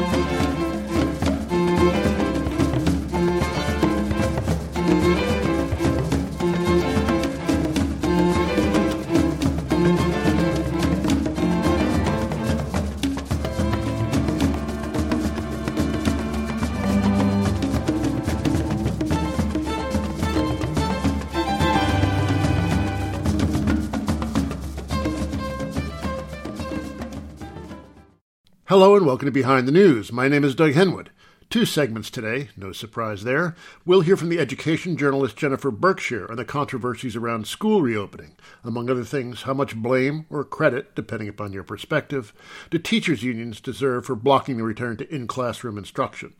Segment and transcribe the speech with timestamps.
[0.00, 0.69] Música
[28.70, 30.12] Hello and welcome to Behind the News.
[30.12, 31.08] My name is Doug Henwood.
[31.50, 33.56] Two segments today, no surprise there.
[33.84, 38.36] We'll hear from the education journalist Jennifer Berkshire on the controversies around school reopening.
[38.62, 42.32] Among other things, how much blame or credit, depending upon your perspective,
[42.70, 46.34] do teachers' unions deserve for blocking the return to in classroom instruction?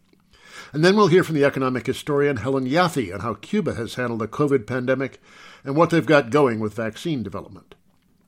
[0.73, 4.21] And then we'll hear from the economic historian Helen Yaffe on how Cuba has handled
[4.21, 5.21] the COVID pandemic
[5.65, 7.75] and what they've got going with vaccine development.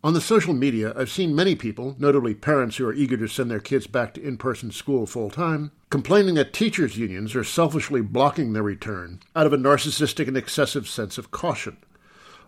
[0.05, 3.49] On the social media, I've seen many people, notably parents who are eager to send
[3.49, 8.01] their kids back to in person school full time, complaining that teachers' unions are selfishly
[8.01, 11.77] blocking their return out of a narcissistic and excessive sense of caution.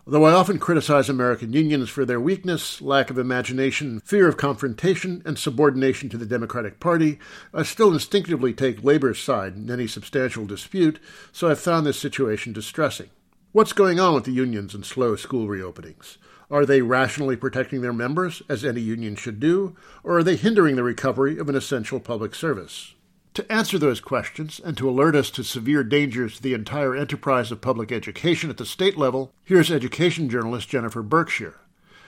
[0.05, 5.21] Though I often criticize American unions for their weakness, lack of imagination, fear of confrontation,
[5.25, 7.19] and subordination to the Democratic Party,
[7.53, 10.99] I still instinctively take labor's side in any substantial dispute,
[11.31, 13.11] so I've found this situation distressing.
[13.53, 16.17] What's going on with the unions and slow school reopenings?
[16.51, 20.75] Are they rationally protecting their members, as any union should do, or are they hindering
[20.75, 22.93] the recovery of an essential public service?
[23.33, 27.51] To answer those questions and to alert us to severe dangers to the entire enterprise
[27.51, 31.59] of public education at the state level, here's education journalist Jennifer Berkshire.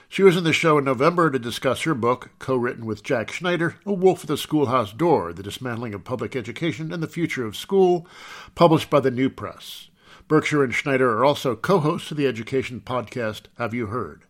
[0.08, 3.30] She was in the show in November to discuss her book, co written with Jack
[3.30, 7.44] Schneider, A Wolf at the Schoolhouse Door The Dismantling of Public Education and the Future
[7.44, 8.06] of School,
[8.54, 9.90] published by the New Press.
[10.28, 14.24] Berkshire and Schneider are also co hosts of the education podcast Have You Heard?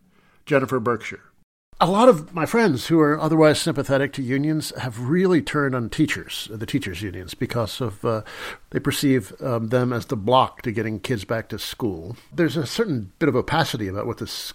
[0.49, 1.21] Jennifer Berkshire.
[1.79, 5.89] A lot of my friends who are otherwise sympathetic to unions have really turned on
[5.89, 8.23] teachers, the teachers' unions, because of uh,
[8.71, 12.17] they perceive um, them as the block to getting kids back to school.
[12.33, 14.53] There's a certain bit of opacity about what the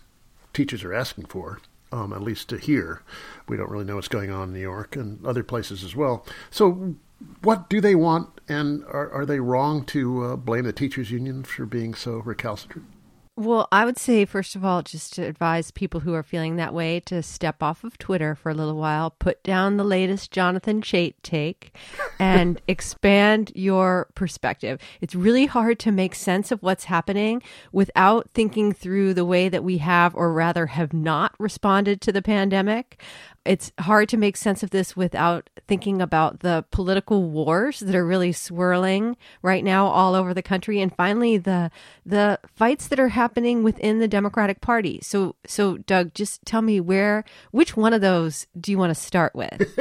[0.53, 1.61] teachers are asking for,
[1.93, 3.03] um, at least to here.
[3.49, 6.27] We don't really know what's going on in New York and other places as well.
[6.51, 6.97] So,
[7.43, 11.45] what do they want, and are, are they wrong to uh, blame the teachers' union
[11.45, 12.94] for being so recalcitrant?
[13.37, 16.73] Well, I would say, first of all, just to advise people who are feeling that
[16.73, 20.81] way to step off of Twitter for a little while, put down the latest Jonathan
[20.81, 21.75] Chait take,
[22.21, 24.81] and expand your perspective.
[25.01, 29.65] It's really hard to make sense of what's happening without thinking through the way that
[29.65, 33.03] we have, or rather have not responded to the pandemic
[33.45, 38.07] it's hard to make sense of this without thinking about the political wars that are
[38.07, 41.71] really swirling right now all over the country and finally the
[42.07, 44.99] the fights that are happening within the Democratic Party.
[45.03, 49.01] So so Doug, just tell me where which one of those do you want to
[49.01, 49.79] start with?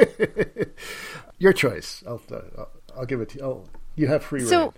[1.38, 2.02] Your choice.
[2.06, 2.64] I'll uh,
[2.96, 3.44] I'll give it to you.
[3.44, 3.64] Oh,
[3.96, 4.74] you have free so,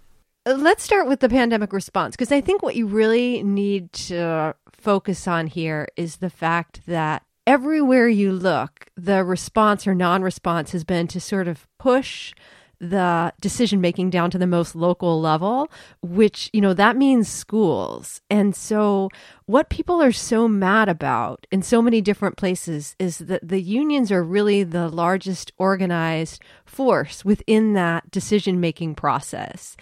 [0.47, 0.63] rein.
[0.63, 5.27] let's start with the pandemic response because I think what you really need to focus
[5.27, 10.85] on here is the fact that everywhere you look, the response or non response has
[10.85, 12.35] been to sort of push
[12.79, 15.71] the decision making down to the most local level,
[16.03, 18.21] which, you know, that means schools.
[18.29, 19.09] And so,
[19.47, 24.13] what people are so mad about in so many different places is that the unions
[24.13, 29.77] are really the largest organized force within that decision making process.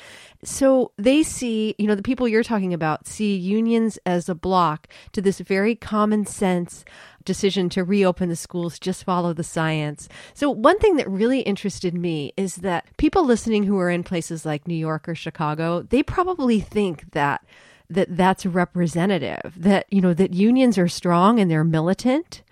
[0.44, 4.88] So they see, you know, the people you're talking about see unions as a block
[5.12, 6.84] to this very common sense
[7.24, 10.08] decision to reopen the schools, just follow the science.
[10.34, 14.44] So, one thing that really interested me is that people listening who are in places
[14.44, 17.44] like New York or Chicago, they probably think that
[17.90, 22.42] that that's representative that you know that unions are strong and they're militant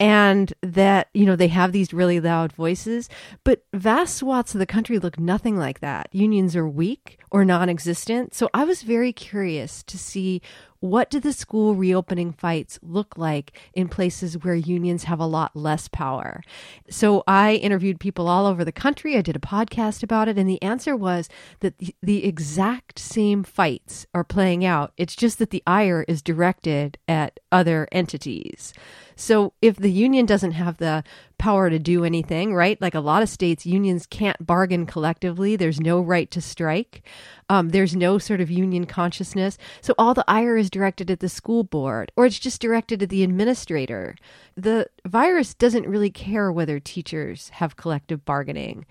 [0.00, 3.08] and that you know they have these really loud voices.
[3.44, 6.08] But vast swaths of the country look nothing like that.
[6.12, 8.34] Unions are weak or non-existent.
[8.34, 10.40] So i was very curious to see
[10.80, 15.56] what do the school reopening fights look like in places where unions have a lot
[15.56, 16.42] less power?
[16.88, 19.16] So I interviewed people all over the country.
[19.16, 20.38] I did a podcast about it.
[20.38, 21.28] And the answer was
[21.60, 24.92] that the, the exact same fights are playing out.
[24.96, 28.72] It's just that the ire is directed at other entities.
[29.20, 31.02] So if the union doesn't have the
[31.38, 32.80] power to do anything, right?
[32.80, 35.56] Like a lot of states, unions can't bargain collectively.
[35.56, 37.02] There's no right to strike.
[37.48, 39.58] Um, there's no sort of union consciousness.
[39.80, 43.08] So all the ire is directed at the school board or it's just directed at
[43.08, 44.14] the administrator.
[44.56, 48.86] The virus doesn't really care whether teachers have collective bargaining.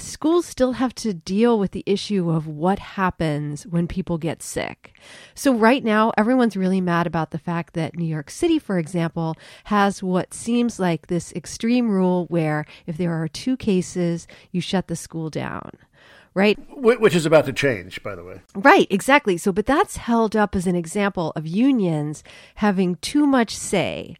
[0.00, 4.92] Schools still have to deal with the issue of what happens when people get sick.
[5.34, 9.36] So, right now, everyone's really mad about the fact that New York City, for example,
[9.64, 14.88] has what seems like this extreme rule where if there are two cases, you shut
[14.88, 15.70] the school down
[16.32, 16.58] right?
[16.76, 18.40] Which is about to change, by the way.
[18.54, 19.36] Right, exactly.
[19.36, 22.22] So, but that's held up as an example of unions
[22.56, 24.16] having too much say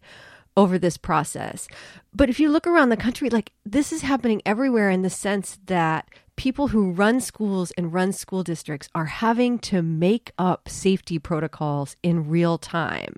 [0.61, 1.67] over this process.
[2.13, 5.57] But if you look around the country, like this is happening everywhere in the sense
[5.65, 11.17] that people who run schools and run school districts are having to make up safety
[11.17, 13.15] protocols in real time.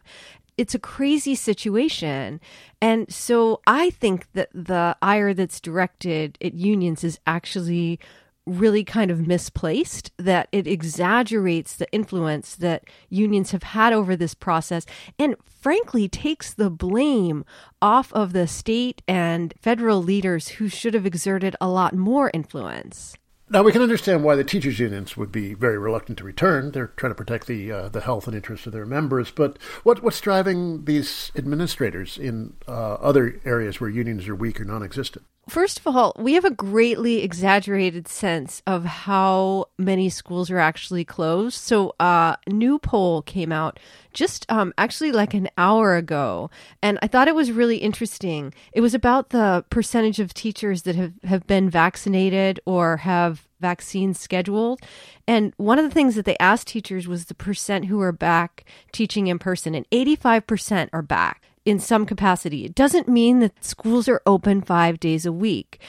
[0.57, 2.39] It's a crazy situation.
[2.81, 7.99] And so I think that the ire that's directed at unions is actually
[8.45, 14.33] really kind of misplaced, that it exaggerates the influence that unions have had over this
[14.33, 14.85] process
[15.17, 17.45] and frankly takes the blame
[17.81, 23.15] off of the state and federal leaders who should have exerted a lot more influence.
[23.49, 26.71] Now we can understand why the teachers' unions would be very reluctant to return.
[26.71, 29.31] They're trying to protect the uh, the health and interests of their members.
[29.31, 34.65] But what what's driving these administrators in uh, other areas where unions are weak or
[34.65, 35.25] non-existent?
[35.49, 41.03] First of all, we have a greatly exaggerated sense of how many schools are actually
[41.03, 41.57] closed.
[41.57, 43.77] So, a uh, new poll came out
[44.13, 46.49] just um, actually like an hour ago,
[46.81, 48.53] and I thought it was really interesting.
[48.71, 54.19] It was about the percentage of teachers that have, have been vaccinated or have vaccines
[54.19, 54.79] scheduled.
[55.27, 58.63] And one of the things that they asked teachers was the percent who are back
[58.93, 62.65] teaching in person, and 85% are back in some capacity.
[62.65, 65.79] It doesn't mean that schools are open five days a week.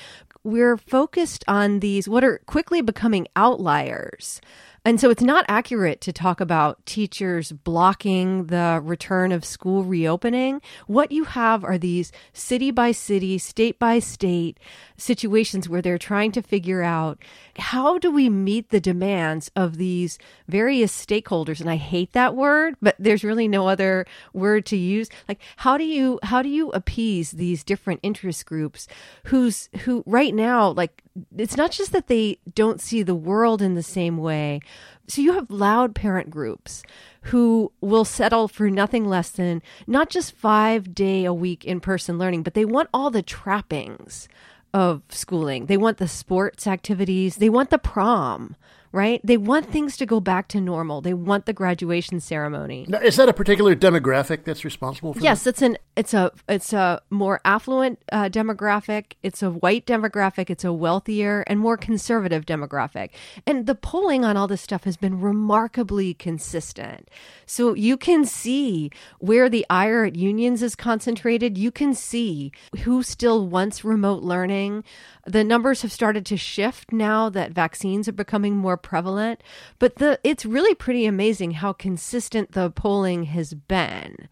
[0.43, 4.41] We're focused on these, what are quickly becoming outliers.
[4.86, 10.60] And so it's not accurate to talk about teachers blocking the return of school reopening.
[10.86, 14.58] What you have are these city by city, state by state
[14.98, 17.19] situations where they're trying to figure out
[17.58, 22.76] how do we meet the demands of these various stakeholders and I hate that word
[22.80, 26.70] but there's really no other word to use like how do you how do you
[26.70, 28.87] appease these different interest groups
[29.25, 31.03] who's who right now like
[31.37, 34.61] it's not just that they don't see the world in the same way.
[35.06, 36.82] So you have loud parent groups
[37.22, 42.19] who will settle for nothing less than not just 5 day a week in person
[42.19, 44.28] learning but they want all the trappings
[44.72, 45.66] of schooling.
[45.66, 48.56] They want the sports activities, they want the prom,
[48.94, 49.20] right?
[49.25, 51.00] They want things to go back to normal.
[51.00, 52.87] They want the graduation ceremony.
[52.88, 55.50] Now, is that a particular demographic that's responsible for yes, that?
[55.50, 59.14] it's an it's a it's a more affluent uh, demographic.
[59.25, 60.49] It's a white demographic.
[60.49, 63.11] It's a wealthier and more conservative demographic.
[63.49, 67.08] And the polling on all this stuff has been remarkably consistent.
[67.47, 71.58] So you can see where the ire at unions is concentrated.
[71.58, 72.52] You can see
[72.85, 74.85] who still wants remote learning.
[75.26, 79.43] The numbers have started to shift now that vaccines are becoming more prevalent,
[79.79, 84.29] but the it's really pretty amazing how consistent the polling has been.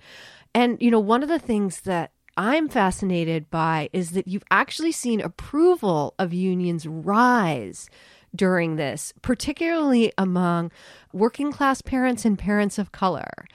[0.54, 4.92] And you know, one of the things that I'm fascinated by is that you've actually
[4.92, 7.88] seen approval of unions rise
[8.34, 10.70] during this, particularly among
[11.12, 13.46] working class parents and parents of color.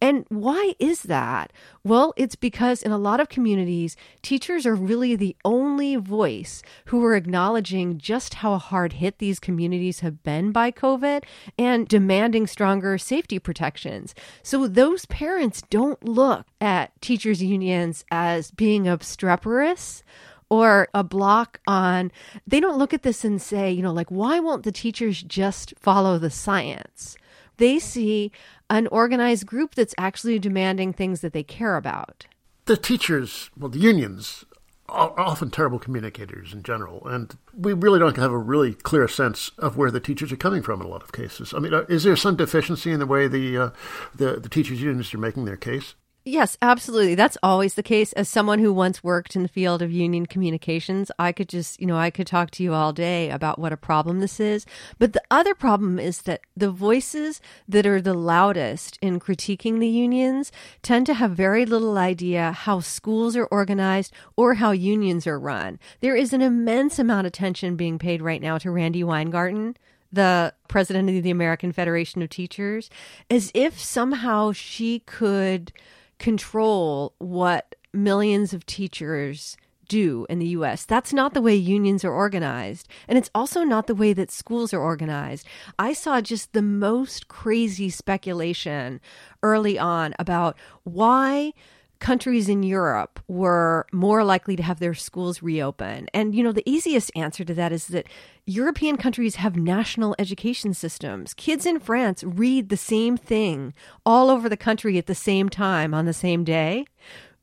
[0.00, 1.54] And why is that?
[1.82, 7.02] Well, it's because in a lot of communities, teachers are really the only voice who
[7.02, 11.24] are acknowledging just how hard hit these communities have been by COVID
[11.58, 14.14] and demanding stronger safety protections.
[14.42, 20.02] So those parents don't look at teachers' unions as being obstreperous
[20.50, 22.10] or a block on
[22.46, 25.74] they don't look at this and say you know like why won't the teachers just
[25.78, 27.16] follow the science
[27.56, 28.32] they see
[28.68, 32.26] an organized group that's actually demanding things that they care about.
[32.66, 34.44] The teachers, well, the unions,
[34.88, 39.50] are often terrible communicators in general, and we really don't have a really clear sense
[39.58, 41.52] of where the teachers are coming from in a lot of cases.
[41.54, 43.70] I mean, uh, is there some deficiency in the way the uh,
[44.14, 45.94] the, the teachers' unions are making their case?
[46.28, 47.14] Yes, absolutely.
[47.14, 48.12] That's always the case.
[48.14, 51.86] As someone who once worked in the field of union communications, I could just, you
[51.86, 54.66] know, I could talk to you all day about what a problem this is.
[54.98, 59.86] But the other problem is that the voices that are the loudest in critiquing the
[59.86, 60.50] unions
[60.82, 65.78] tend to have very little idea how schools are organized or how unions are run.
[66.00, 69.76] There is an immense amount of attention being paid right now to Randi Weingarten
[70.12, 72.88] the president of the American Federation of Teachers,
[73.28, 75.72] as if somehow she could
[76.18, 79.56] control what millions of teachers
[79.88, 80.84] do in the US.
[80.84, 82.88] That's not the way unions are organized.
[83.08, 85.46] And it's also not the way that schools are organized.
[85.78, 89.00] I saw just the most crazy speculation
[89.42, 91.52] early on about why
[91.98, 96.08] countries in Europe were more likely to have their schools reopen.
[96.12, 98.06] And, you know, the easiest answer to that is that
[98.44, 101.34] European countries have national education systems.
[101.34, 103.74] Kids in France read the same thing
[104.04, 106.84] all over the country at the same time on the same day.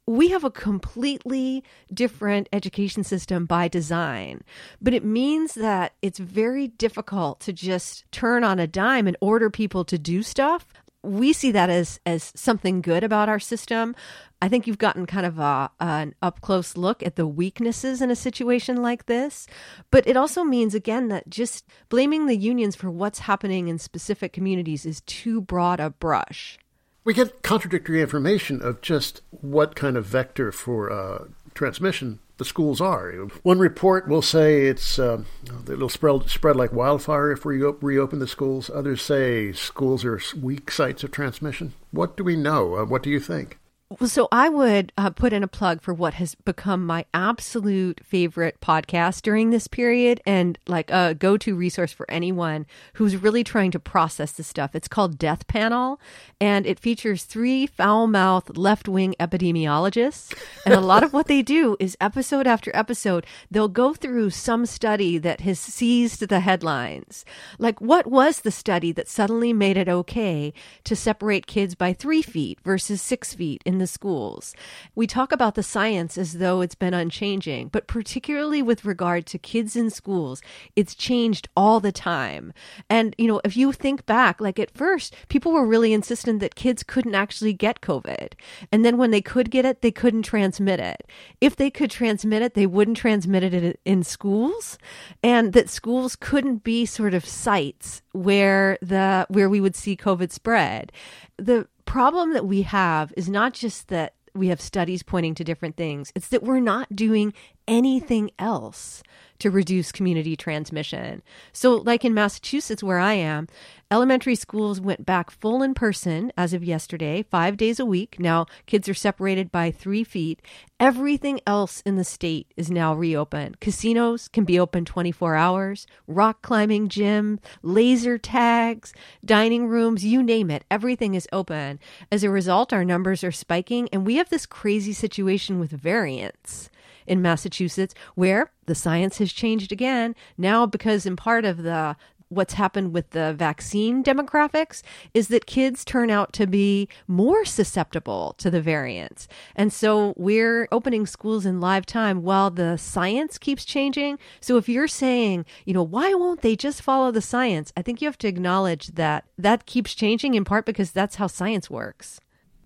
[0.06, 4.44] We have a completely different education system by design,
[4.82, 9.50] but it means that it's very difficult to just turn on a dime and order
[9.50, 10.68] people to do stuff
[11.04, 13.96] we see that as as something good about our system.
[14.44, 18.12] I think you've gotten kind of a, an up close look at the weaknesses in
[18.12, 19.48] a situation like this.
[19.90, 24.34] But it also means, again, that just blaming the unions for what's happening in specific
[24.34, 26.60] communities is too broad a brush.
[27.06, 32.82] We get contradictory information of just what kind of vector for uh, transmission the schools
[32.82, 33.14] are.
[33.44, 35.24] One report will say it's uh,
[35.72, 38.70] it'll spread spread like wildfire if we reopen the schools.
[38.70, 41.76] Others say schools are weak sites of transmission.
[41.92, 42.76] What do we know?
[42.76, 43.58] Uh, what do you think?
[43.90, 48.02] Well, so I would uh, put in a plug for what has become my absolute
[48.04, 53.70] favorite podcast during this period and like a go-to resource for anyone who's really trying
[53.72, 54.74] to process this stuff.
[54.74, 56.00] It's called Death Panel
[56.42, 60.34] and it features three foul-mouthed left-wing epidemiologists.
[60.66, 64.66] And a lot of what they do is episode after episode, they'll go through some
[64.66, 67.26] study that has seized the headlines.
[67.60, 70.52] Like what was the study that suddenly made it okay
[70.86, 74.56] to separate kids by 3 feet versus 6 feet in the the schools.
[74.96, 79.38] We talk about the science as though it's been unchanging, but particularly with regard to
[79.38, 80.42] kids in schools,
[80.74, 82.54] it's changed all the time.
[82.90, 86.56] And, you know, if you think back, like at first, people were really insistent that
[86.56, 88.36] kids couldn't actually get COVID.
[88.72, 91.06] And then when they could get it, they couldn't transmit it.
[91.42, 94.78] If they could transmit it, they wouldn't transmit it in schools.
[95.22, 100.32] And that schools couldn't be sort of sites where the where we would see COVID
[100.32, 100.94] spread.
[101.38, 105.78] The problem that we have is not just that we have studies pointing to different
[105.78, 107.34] things, it's that we're not doing
[107.68, 109.04] anything else
[109.44, 111.22] to reduce community transmission.
[111.52, 113.50] So, like in Massachusetts, where I am,
[113.92, 118.16] elementary schools went back full in person as of yesterday, five days a week.
[118.20, 120.42] Now, kids are separated by three feet.
[120.80, 123.60] Everything else in the state is now reopened.
[123.60, 128.94] Casinos can be open 24 hours, rock climbing gym, laser tags,
[129.26, 130.64] dining rooms, you name it.
[130.72, 131.82] Everything is open.
[132.10, 136.70] As a result, our numbers are spiking, and we have this crazy situation with variants
[137.08, 141.96] in Massachusetts, where the science has changed again now because in part of the
[142.34, 144.82] what's happened with the vaccine demographics
[145.14, 149.28] is that kids turn out to be more susceptible to the variants.
[149.56, 154.20] And so we're opening schools in live time while the science keeps changing.
[154.42, 157.72] So if you're saying, you know, why won't they just follow the science?
[157.78, 161.28] I think you have to acknowledge that that keeps changing in part because that's how
[161.28, 162.20] science works.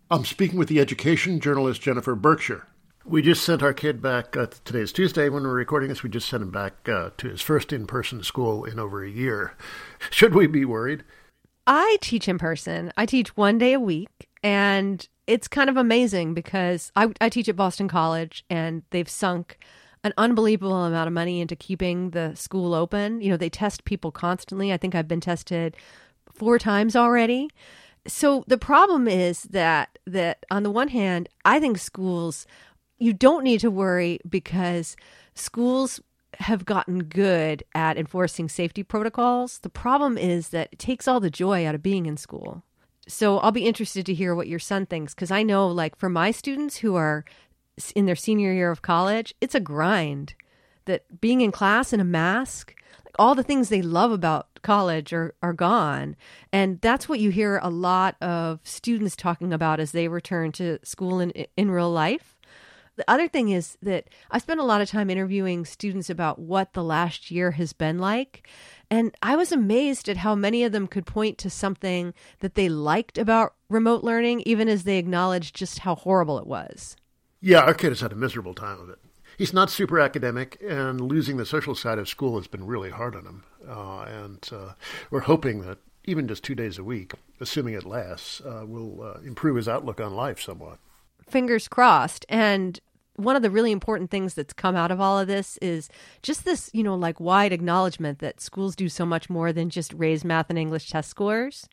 [0.09, 2.65] I'm speaking with the education journalist Jennifer Berkshire.
[3.09, 4.35] We just sent our kid back.
[4.35, 6.03] Uh, today's Tuesday when we're recording this.
[6.03, 9.09] We just sent him back uh, to his first in person school in over a
[9.09, 9.53] year.
[10.09, 11.05] Should we be worried?
[11.65, 12.91] I teach in person.
[12.97, 17.47] I teach one day a week, and it's kind of amazing because I, I teach
[17.47, 19.57] at Boston College, and they've sunk
[20.03, 23.21] an unbelievable amount of money into keeping the school open.
[23.21, 24.73] You know, they test people constantly.
[24.73, 25.77] I think I've been tested
[26.33, 27.49] four times already.
[28.05, 32.45] So the problem is that that on the one hand, I think schools
[32.97, 34.95] you don't need to worry because
[35.33, 35.99] schools
[36.39, 39.59] have gotten good at enforcing safety protocols.
[39.59, 42.63] The problem is that it takes all the joy out of being in school.
[43.07, 46.09] So I'll be interested to hear what your son thinks because I know, like, for
[46.09, 47.23] my students who are
[47.95, 50.33] in their senior year of college, it's a grind
[50.85, 52.75] that being in class in a mask,
[53.05, 56.15] like all the things they love about college are, are gone.
[56.51, 60.79] And that's what you hear a lot of students talking about as they return to
[60.83, 62.36] school in, in real life
[62.97, 66.73] the other thing is that I spent a lot of time interviewing students about what
[66.73, 68.47] the last year has been like.
[68.89, 72.69] And I was amazed at how many of them could point to something that they
[72.69, 76.95] liked about remote learning, even as they acknowledged just how horrible it was.
[77.39, 78.97] Yeah, our kid has had a miserable time of it.
[79.37, 83.15] He's not super academic, and losing the social side of school has been really hard
[83.15, 83.43] on him.
[83.69, 84.73] Uh, and uh,
[85.11, 89.19] we're hoping that even just two days a week, assuming it lasts, uh, will uh,
[89.19, 90.79] improve his outlook on life somewhat
[91.29, 92.25] fingers crossed.
[92.29, 92.79] And
[93.15, 95.89] one of the really important things that's come out of all of this is
[96.21, 99.93] just this, you know, like wide acknowledgement that schools do so much more than just
[99.93, 101.67] raise math and English test scores.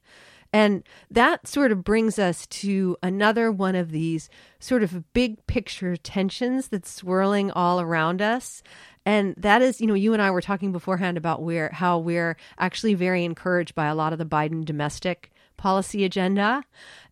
[0.54, 4.30] And that sort of brings us to another one of these
[4.60, 8.62] sort of big picture tensions that's swirling all around us.
[9.04, 12.36] And that is, you know, you and I were talking beforehand about where how we're
[12.56, 16.64] actually very encouraged by a lot of the Biden domestic policy agenda.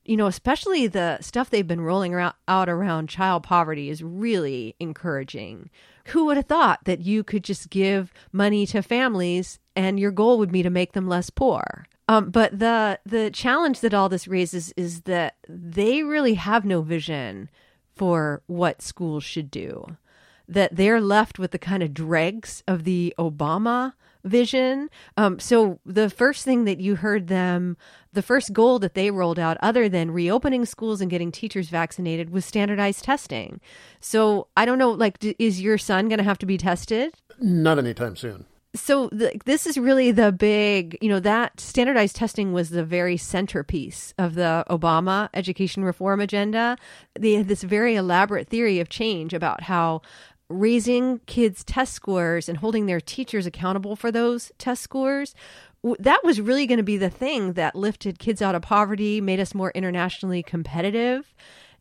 [0.04, 4.75] You know, especially the stuff they've been rolling around, out around child poverty is really
[4.80, 5.71] encouraging.
[6.06, 10.38] Who would have thought that you could just give money to families and your goal
[10.38, 11.87] would be to make them less poor?
[12.09, 16.82] Um, but the the challenge that all this raises is that they really have no
[16.82, 17.49] vision
[17.94, 19.97] for what schools should do.
[20.49, 24.88] That they're left with the kind of dregs of the Obama vision.
[25.16, 27.76] Um, so the first thing that you heard them,
[28.12, 32.30] the first goal that they rolled out, other than reopening schools and getting teachers vaccinated,
[32.30, 33.60] was standardized testing.
[34.00, 37.14] So I don't know, like, is your son going to have to be tested?
[37.40, 42.52] Not anytime soon so the, this is really the big, you know, that standardized testing
[42.52, 46.78] was the very centerpiece of the Obama education reform agenda.
[47.18, 50.00] They had this very elaborate theory of change about how
[50.52, 55.35] raising kids' test scores and holding their teachers accountable for those test scores
[55.99, 59.40] that was really going to be the thing that lifted kids out of poverty, made
[59.40, 61.35] us more internationally competitive,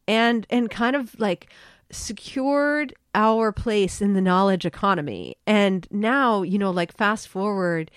[0.07, 1.51] and and kind of like
[1.91, 5.35] secured our place in the knowledge economy.
[5.45, 7.91] And now, you know, like fast forward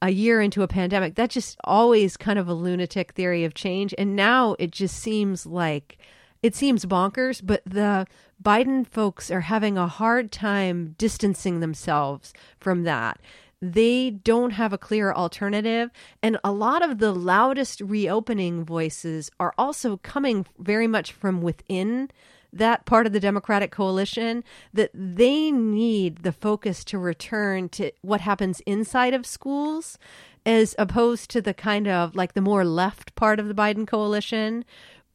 [0.00, 3.92] a year into a pandemic, that's just always kind of a lunatic theory of change.
[3.98, 5.98] And now it just seems like
[6.42, 8.06] it seems bonkers, but the
[8.42, 13.20] Biden folks are having a hard time distancing themselves from that.
[13.60, 15.90] They don't have a clear alternative.
[16.22, 22.10] And a lot of the loudest reopening voices are also coming very much from within
[22.52, 24.42] that part of the Democratic coalition
[24.72, 29.98] that they need the focus to return to what happens inside of schools
[30.46, 34.64] as opposed to the kind of like the more left part of the Biden coalition.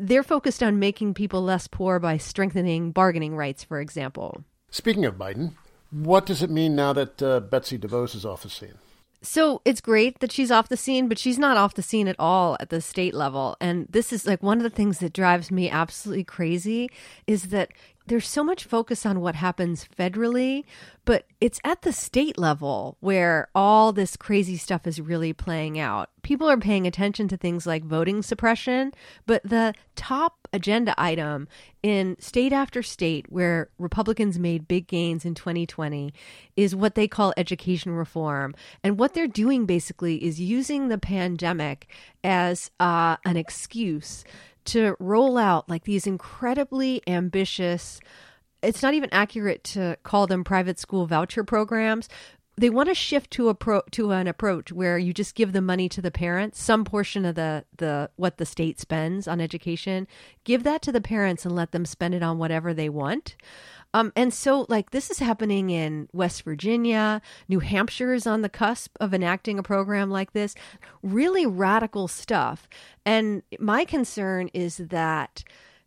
[0.05, 4.43] They're focused on making people less poor by strengthening bargaining rights, for example.
[4.69, 5.53] Speaking of Biden,
[5.91, 8.79] what does it mean now that uh, Betsy DeVos is off the scene?
[9.21, 12.17] So it's great that she's off the scene, but she's not off the scene at
[12.19, 13.55] all at the state level.
[13.61, 16.89] And this is like one of the things that drives me absolutely crazy
[17.25, 17.71] is that
[18.07, 20.63] there's so much focus on what happens federally,
[21.05, 26.09] but it's at the state level where all this crazy stuff is really playing out.
[26.21, 28.93] People are paying attention to things like voting suppression,
[29.25, 31.47] but the top agenda item
[31.81, 36.13] in state after state where Republicans made big gains in 2020
[36.55, 38.53] is what they call education reform.
[38.83, 41.87] And what they're doing basically is using the pandemic
[42.23, 44.23] as uh, an excuse
[44.65, 47.99] to roll out like these incredibly ambitious
[48.63, 52.07] it's not even accurate to call them private school voucher programs.
[52.55, 55.61] They want to shift to a pro, to an approach where you just give the
[55.61, 60.07] money to the parents some portion of the the what the state spends on education.
[60.43, 63.35] Give that to the parents and let them spend it on whatever they want
[63.93, 67.21] um, and so, like, this is happening in West Virginia.
[67.47, 70.55] New Hampshire is on the cusp of enacting a program like this.
[71.03, 72.67] Really radical stuff.
[73.05, 75.43] And my concern is that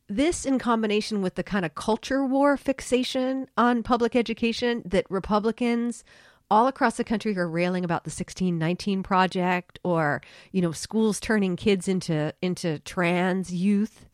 [0.08, 6.04] this, in combination with the kind of culture war fixation on public education that Republicans
[6.48, 11.56] all across the country are railing about the 1619 project or you know schools turning
[11.56, 14.06] kids into into trans youth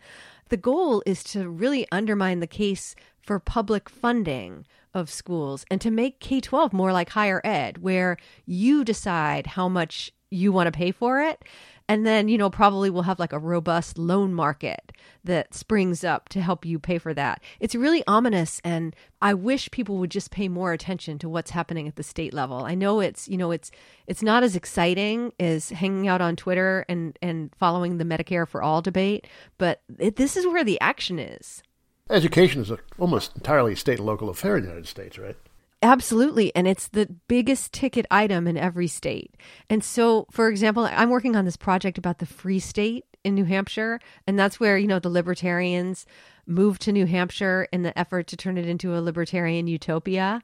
[0.49, 5.91] the goal is to really undermine the case for public funding of schools and to
[5.91, 10.77] make K 12 more like higher ed, where you decide how much you want to
[10.77, 11.45] pay for it.
[11.89, 14.93] And then, you know, probably we'll have like a robust loan market
[15.25, 17.43] that springs up to help you pay for that.
[17.61, 18.61] It's really ominous.
[18.65, 22.33] And I wish people would just pay more attention to what's happening at the state
[22.33, 22.65] level.
[22.65, 23.71] I know it's, you know, it's,
[24.07, 28.63] it's not as exciting as hanging out on Twitter and, and following the Medicare for
[28.63, 29.27] all debate,
[29.59, 31.63] but it, this is where the action is.
[32.11, 35.37] Education is a, almost entirely state and local affair in the United States, right?
[35.83, 36.55] Absolutely.
[36.55, 39.35] And it's the biggest ticket item in every state.
[39.69, 43.45] And so, for example, I'm working on this project about the Free State in New
[43.45, 43.99] Hampshire.
[44.27, 46.07] And that's where, you know, the libertarians
[46.47, 50.43] moved to New Hampshire in the effort to turn it into a libertarian utopia.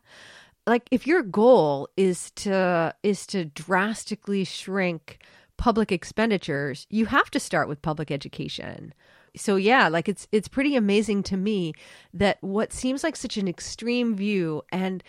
[0.67, 5.19] Like if your goal is to is to drastically shrink
[5.57, 8.93] public expenditures, you have to start with public education
[9.37, 11.73] so yeah like it's it's pretty amazing to me
[12.13, 15.03] that what seems like such an extreme view and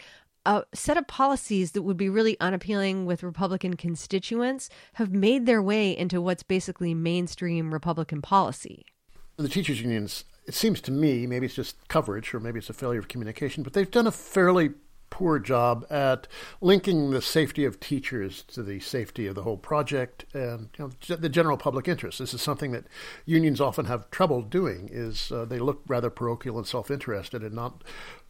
[0.45, 5.62] a set of policies that would be really unappealing with Republican constituents have made their
[5.62, 8.86] way into what's basically mainstream Republican policy.
[9.38, 12.73] The teachers' unions, it seems to me, maybe it's just coverage or maybe it's a
[12.73, 14.71] failure of communication, but they've done a fairly
[15.09, 16.27] poor job at
[16.61, 21.15] linking the safety of teachers to the safety of the whole project and you know,
[21.15, 22.19] the general public interest.
[22.19, 22.85] This is something that
[23.25, 24.89] unions often have trouble doing.
[24.91, 27.83] Is uh, they look rather parochial and self-interested and not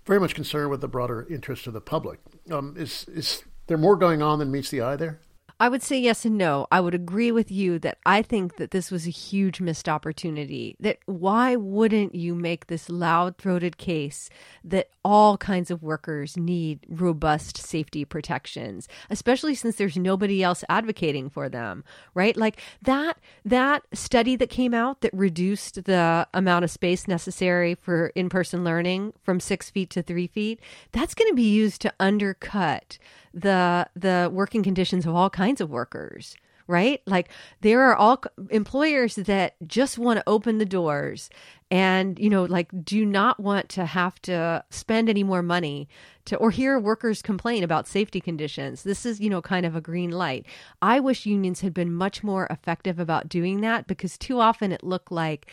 [0.06, 2.20] very much concerned with the broader interest of the public.
[2.52, 5.20] Um, is is there more going on than meets the eye there?
[5.62, 6.68] I would say yes and no.
[6.72, 10.78] I would agree with you that I think that this was a huge missed opportunity.
[10.80, 14.30] That why wouldn't you make this loud throated case
[14.64, 21.30] that all kinds of workers need robust safety protections, especially since there's nobody else advocating
[21.30, 22.38] for them, right?
[22.38, 28.08] Like that that study that came out that reduced the amount of space necessary for
[28.16, 30.62] in-person learning from six feet to three feet,
[30.94, 32.98] that's going to be used to undercut
[33.34, 36.36] the the working conditions of all kinds of workers
[36.70, 37.02] right?
[37.08, 37.30] Like
[37.62, 41.32] there are all employers that just want to open the doors
[41.72, 45.90] and you know like do not want to have to spend any more money
[46.26, 48.84] to or hear workers complain about safety conditions.
[48.84, 50.46] This is you know kind of a green light.
[50.80, 54.84] I wish unions had been much more effective about doing that because too often it
[54.84, 55.52] looked like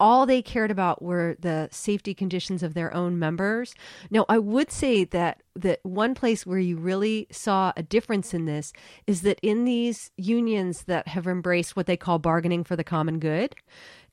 [0.00, 3.74] all they cared about were the safety conditions of their own members.
[4.10, 8.44] Now, I would say that that one place where you really saw a difference in
[8.44, 8.72] this
[9.06, 13.18] is that in these unions that have embraced what they call bargaining for the common
[13.18, 13.54] good,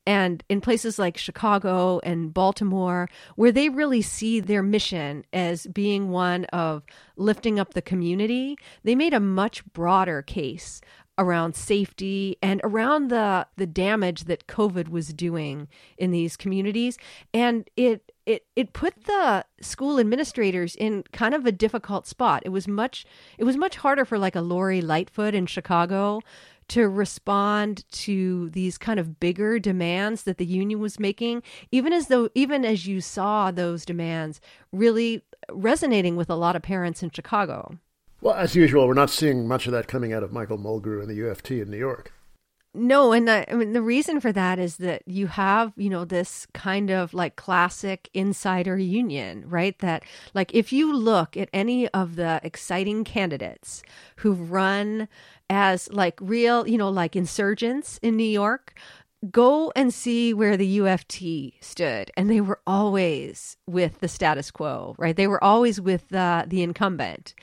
[0.06, 6.10] and in places like Chicago and Baltimore, where they really see their mission as being
[6.10, 6.84] one of
[7.16, 10.80] lifting up the community, they made a much broader case
[11.18, 16.98] around safety and around the the damage that COVID was doing in these communities.
[17.32, 22.42] And it it it put the school administrators in kind of a difficult spot.
[22.44, 23.06] It was much
[23.38, 26.20] it was much harder for like a Lori Lightfoot in Chicago
[26.68, 32.08] to respond to these kind of bigger demands that the union was making even as
[32.08, 34.40] though even as you saw those demands
[34.72, 37.78] really resonating with a lot of parents in Chicago.
[38.20, 41.08] Well, as usual, we're not seeing much of that coming out of Michael Mulgrew and
[41.08, 42.12] the UFT in New York.
[42.78, 46.04] No, and I, I mean the reason for that is that you have, you know,
[46.04, 49.78] this kind of like classic insider union, right?
[49.78, 50.02] That
[50.34, 53.82] like if you look at any of the exciting candidates
[54.16, 55.08] who run
[55.48, 58.74] as like real, you know, like insurgents in New York,
[59.30, 64.94] go and see where the UFT stood, and they were always with the status quo,
[64.98, 65.16] right?
[65.16, 67.34] They were always with the the incumbent.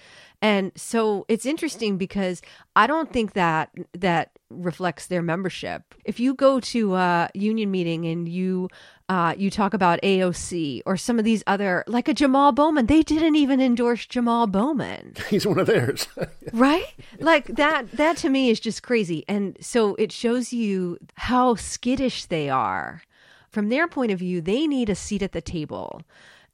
[0.43, 2.41] And so it's interesting because
[2.75, 5.95] I don't think that that reflects their membership.
[6.03, 8.67] If you go to a union meeting and you
[9.07, 13.03] uh, you talk about AOC or some of these other, like a Jamal Bowman, they
[13.03, 15.13] didn't even endorse Jamal Bowman.
[15.29, 16.07] He's one of theirs,
[16.53, 16.93] right?
[17.19, 17.91] Like that.
[17.91, 19.23] That to me is just crazy.
[19.29, 23.01] And so it shows you how skittish they are.
[23.49, 26.01] From their point of view, they need a seat at the table.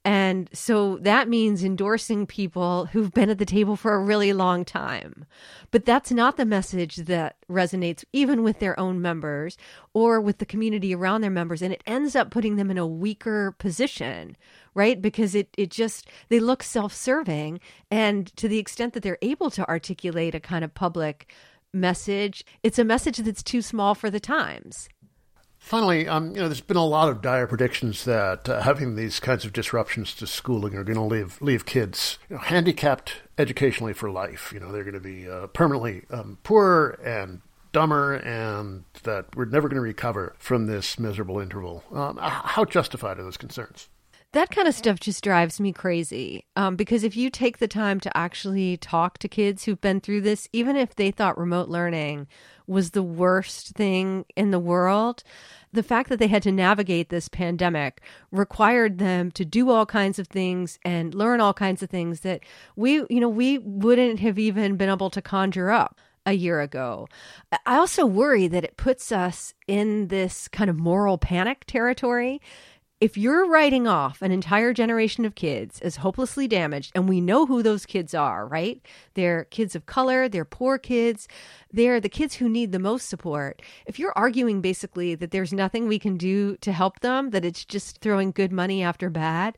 [0.09, 4.65] And so that means endorsing people who've been at the table for a really long
[4.65, 5.23] time.
[5.69, 9.55] But that's not the message that resonates even with their own members
[9.93, 11.61] or with the community around their members.
[11.61, 14.35] And it ends up putting them in a weaker position,
[14.73, 14.99] right?
[14.99, 17.59] Because it, it just, they look self serving.
[17.91, 21.31] And to the extent that they're able to articulate a kind of public
[21.71, 24.89] message, it's a message that's too small for the times.
[25.69, 29.19] Finally, um, you know, there's been a lot of dire predictions that uh, having these
[29.19, 33.93] kinds of disruptions to schooling are going to leave leave kids you know, handicapped educationally
[33.93, 34.51] for life.
[34.51, 39.45] You know, they're going to be uh, permanently um, poorer and dumber, and that we're
[39.45, 41.83] never going to recover from this miserable interval.
[41.93, 43.89] Um, how justified are those concerns?
[44.31, 46.45] that kind of stuff just drives me crazy.
[46.55, 50.21] Um, because if you take the time to actually talk to kids who've been through
[50.21, 52.27] this, even if they thought remote learning
[52.67, 55.23] was the worst thing in the world,
[55.71, 58.01] the fact that they had to navigate this pandemic
[58.31, 62.41] required them to do all kinds of things and learn all kinds of things that
[62.75, 67.07] we, you know, we wouldn't have even been able to conjure up a year ago.
[67.65, 72.41] I also worry that it puts us in this kind of moral panic territory
[73.01, 77.45] if you're writing off an entire generation of kids as hopelessly damaged, and we know
[77.45, 78.81] who those kids are, right?
[79.13, 81.27] They're kids of color, they're poor kids,
[81.71, 83.61] they're the kids who need the most support.
[83.85, 87.63] If you're arguing basically that there's nothing we can do to help them, that it's
[87.63, 89.57] just throwing good money after bad,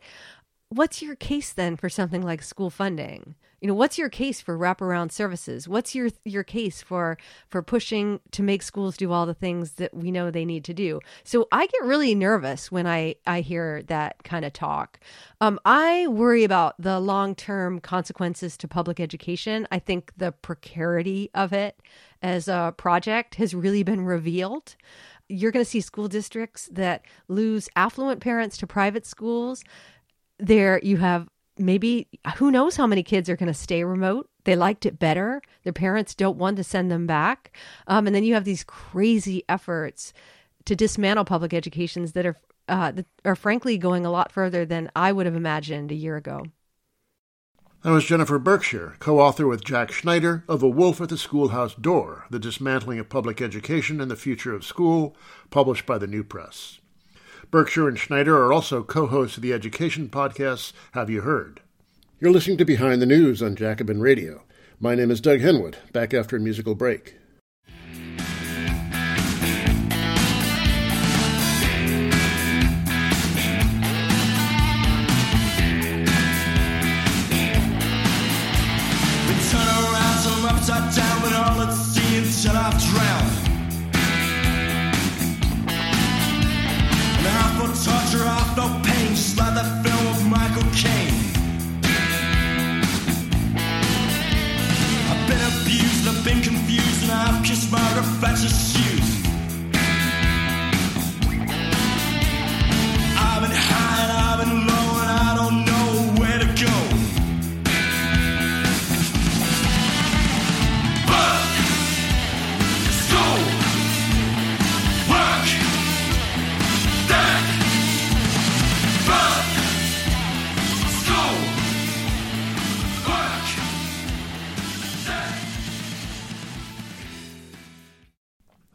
[0.71, 3.35] what's your case then for something like school funding?
[3.59, 5.67] You know, what's your case for wraparound services?
[5.67, 9.93] What's your your case for for pushing to make schools do all the things that
[9.93, 10.99] we know they need to do?
[11.23, 14.99] So I get really nervous when I I hear that kind of talk.
[15.41, 19.67] Um, I worry about the long term consequences to public education.
[19.71, 21.79] I think the precarity of it
[22.23, 24.75] as a project has really been revealed
[25.27, 29.63] you're going to see school districts that lose affluent parents to private schools
[30.41, 34.29] there you have maybe who knows how many kids are going to stay remote.
[34.43, 35.41] They liked it better.
[35.63, 37.55] Their parents don't want to send them back.
[37.87, 40.13] Um, and then you have these crazy efforts
[40.65, 44.89] to dismantle public educations that are uh, that are frankly going a lot further than
[44.95, 46.45] i would have imagined a year ago.
[47.83, 51.73] That was Jennifer Berkshire, co author with Jack Schneider of A Wolf at the Schoolhouse
[51.73, 55.15] Door The Dismantling of Public Education and the Future of School,
[55.49, 56.80] published by the New Press.
[57.51, 61.59] Berkshire and Schneider are also co hosts of the education podcasts Have You Heard?
[62.21, 64.43] You're listening to Behind the News on Jacobin Radio.
[64.79, 67.17] My name is Doug Henwood, back after a musical break.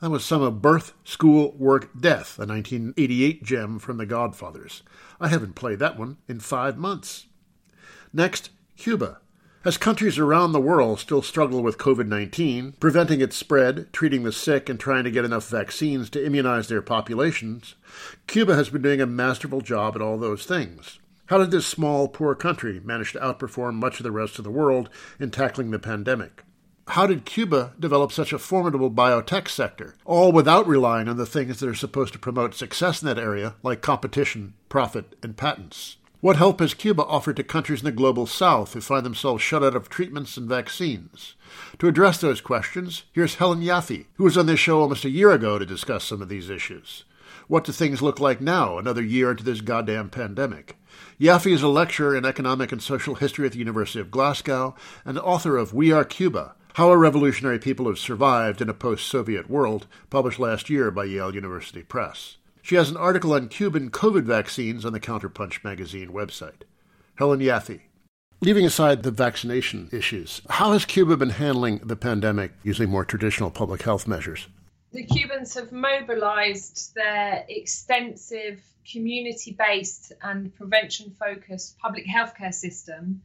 [0.06, 4.84] That was some of Birth, School, Work, Death, a 1988 gem from The Godfathers.
[5.20, 7.26] I haven't played that one in five months.
[8.12, 9.18] Next, Cuba.
[9.64, 14.30] As countries around the world still struggle with COVID 19, preventing its spread, treating the
[14.30, 17.74] sick, and trying to get enough vaccines to immunize their populations,
[18.28, 21.00] Cuba has been doing a masterful job at all those things.
[21.30, 24.52] How did this small, poor country manage to outperform much of the rest of the
[24.52, 24.88] world
[25.18, 26.44] in tackling the pandemic?
[26.90, 31.58] How did Cuba develop such a formidable biotech sector, all without relying on the things
[31.58, 35.96] that are supposed to promote success in that area, like competition, profit, and patents?
[36.20, 39.62] What help has Cuba offered to countries in the global south who find themselves shut
[39.62, 41.34] out of treatments and vaccines?
[41.80, 45.32] To address those questions, here's Helen Yaffe, who was on this show almost a year
[45.32, 47.04] ago to discuss some of these issues.
[47.48, 50.76] What do things look like now, another year into this goddamn pandemic?
[51.20, 55.18] Yaffe is a lecturer in economic and social history at the University of Glasgow and
[55.18, 59.48] author of We Are Cuba How a Revolutionary People Have Survived in a Post Soviet
[59.48, 62.36] World, published last year by Yale University Press.
[62.60, 66.64] She has an article on Cuban COVID vaccines on the Counterpunch magazine website.
[67.14, 67.80] Helen Yaffe.
[68.42, 73.50] Leaving aside the vaccination issues, how has Cuba been handling the pandemic using more traditional
[73.50, 74.46] public health measures?
[74.92, 83.22] the Cubans have mobilized their extensive community based and prevention focused public healthcare system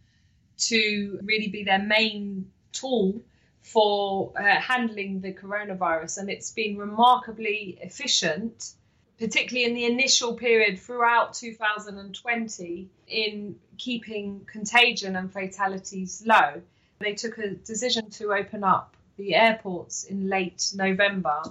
[0.58, 3.22] to really be their main tool
[3.62, 6.20] for uh, handling the coronavirus.
[6.20, 8.74] And it's been remarkably efficient,
[9.20, 16.62] particularly in the initial period throughout 2020, in keeping contagion and fatalities low.
[17.00, 21.44] They took a decision to open up the airports in late November.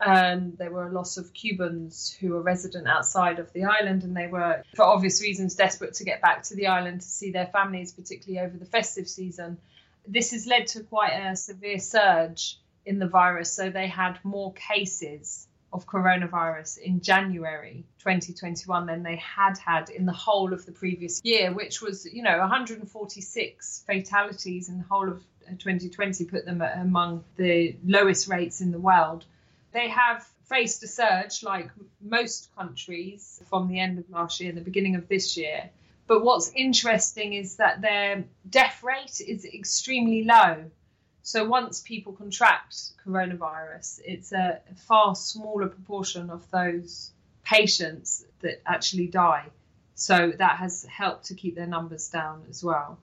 [0.00, 4.16] And there were a lot of Cubans who were resident outside of the island, and
[4.16, 7.46] they were, for obvious reasons, desperate to get back to the island to see their
[7.46, 9.58] families, particularly over the festive season.
[10.06, 14.52] This has led to quite a severe surge in the virus, so they had more
[14.54, 20.72] cases of coronavirus in January 2021 than they had had in the whole of the
[20.72, 25.22] previous year, which was, you know, 146 fatalities in the whole of
[25.58, 29.24] 2020 put them among the lowest rates in the world.
[29.72, 34.58] They have faced a surge like most countries from the end of last year and
[34.58, 35.70] the beginning of this year.
[36.08, 40.64] But what's interesting is that their death rate is extremely low.
[41.22, 42.74] So once people contract
[43.06, 47.12] coronavirus, it's a far smaller proportion of those
[47.44, 49.44] patients that actually die.
[49.94, 52.98] So that has helped to keep their numbers down as well.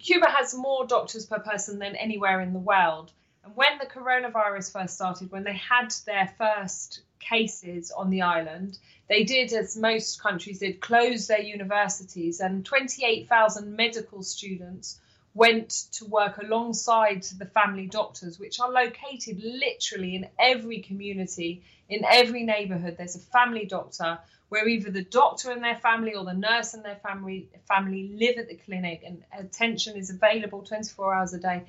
[0.00, 3.12] Cuba has more doctors per person than anywhere in the world.
[3.48, 8.78] And when the coronavirus first started, when they had their first cases on the island,
[9.08, 15.00] they did, as most countries did, close their universities, and 28,000 medical students
[15.32, 22.04] went to work alongside the family doctors, which are located literally in every community, in
[22.04, 22.96] every neighborhood.
[22.98, 24.18] There's a family doctor
[24.50, 28.36] where either the doctor and their family or the nurse and their family family live
[28.36, 31.64] at the clinic and attention is available 24 hours a day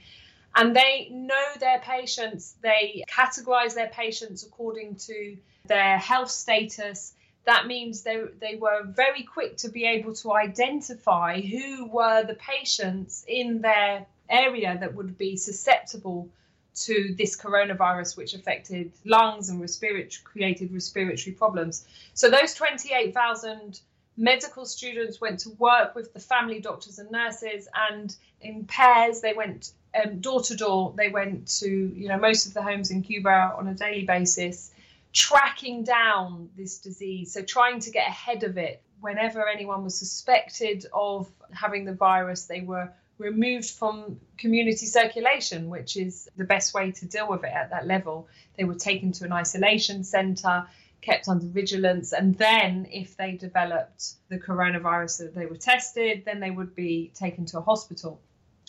[0.56, 7.14] and they know their patients they categorize their patients according to their health status
[7.46, 12.36] that means they, they were very quick to be able to identify who were the
[12.36, 16.30] patients in their area that would be susceptible
[16.76, 21.88] to this coronavirus, which affected lungs and respiratory, created respiratory problems.
[22.14, 23.82] So those 28,000
[24.16, 29.34] medical students went to work with the family doctors and nurses, and in pairs they
[29.34, 30.94] went um, door to door.
[30.96, 34.72] They went to you know most of the homes in Cuba on a daily basis,
[35.14, 37.34] tracking down this disease.
[37.34, 38.82] So trying to get ahead of it.
[39.02, 45.96] Whenever anyone was suspected of having the virus, they were removed from community circulation, which
[45.96, 48.28] is the best way to deal with it at that level.
[48.58, 50.66] They were taken to an isolation centre,
[51.02, 56.40] kept under vigilance, and then if they developed the coronavirus, that they were tested, then
[56.40, 58.20] they would be taken to a hospital.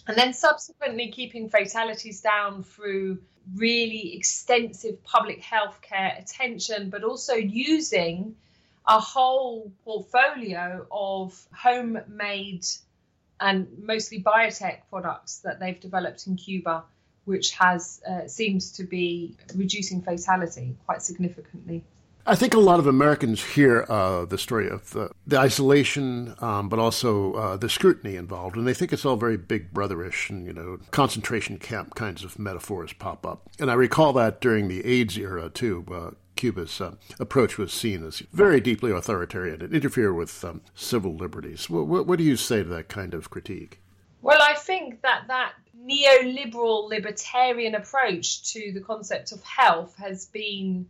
[0.07, 3.19] And then subsequently keeping fatalities down through
[3.55, 8.37] really extensive public health care attention, but also using
[8.87, 12.67] a whole portfolio of homemade
[13.41, 16.85] and mostly biotech products that they've developed in Cuba,
[17.25, 21.83] which has uh, seems to be reducing fatality quite significantly.
[22.27, 26.69] I think a lot of Americans hear uh, the story of the, the isolation, um,
[26.69, 30.47] but also uh, the scrutiny involved, and they think it's all very big brotherish and,
[30.47, 33.49] you know, concentration camp kinds of metaphors pop up.
[33.59, 35.85] And I recall that during the AIDS era, too.
[35.91, 41.15] Uh, Cuba's uh, approach was seen as very deeply authoritarian and interfere with um, civil
[41.15, 41.69] liberties.
[41.69, 43.81] What, what, what do you say to that kind of critique?
[44.23, 45.53] Well, I think that that
[45.85, 50.87] neoliberal libertarian approach to the concept of health has been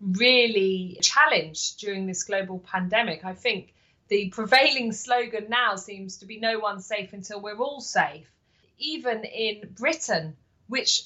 [0.00, 3.24] really challenged during this global pandemic.
[3.24, 3.74] I think
[4.08, 8.30] the prevailing slogan now seems to be no one's safe until we're all safe.
[8.78, 10.36] Even in Britain,
[10.66, 11.02] which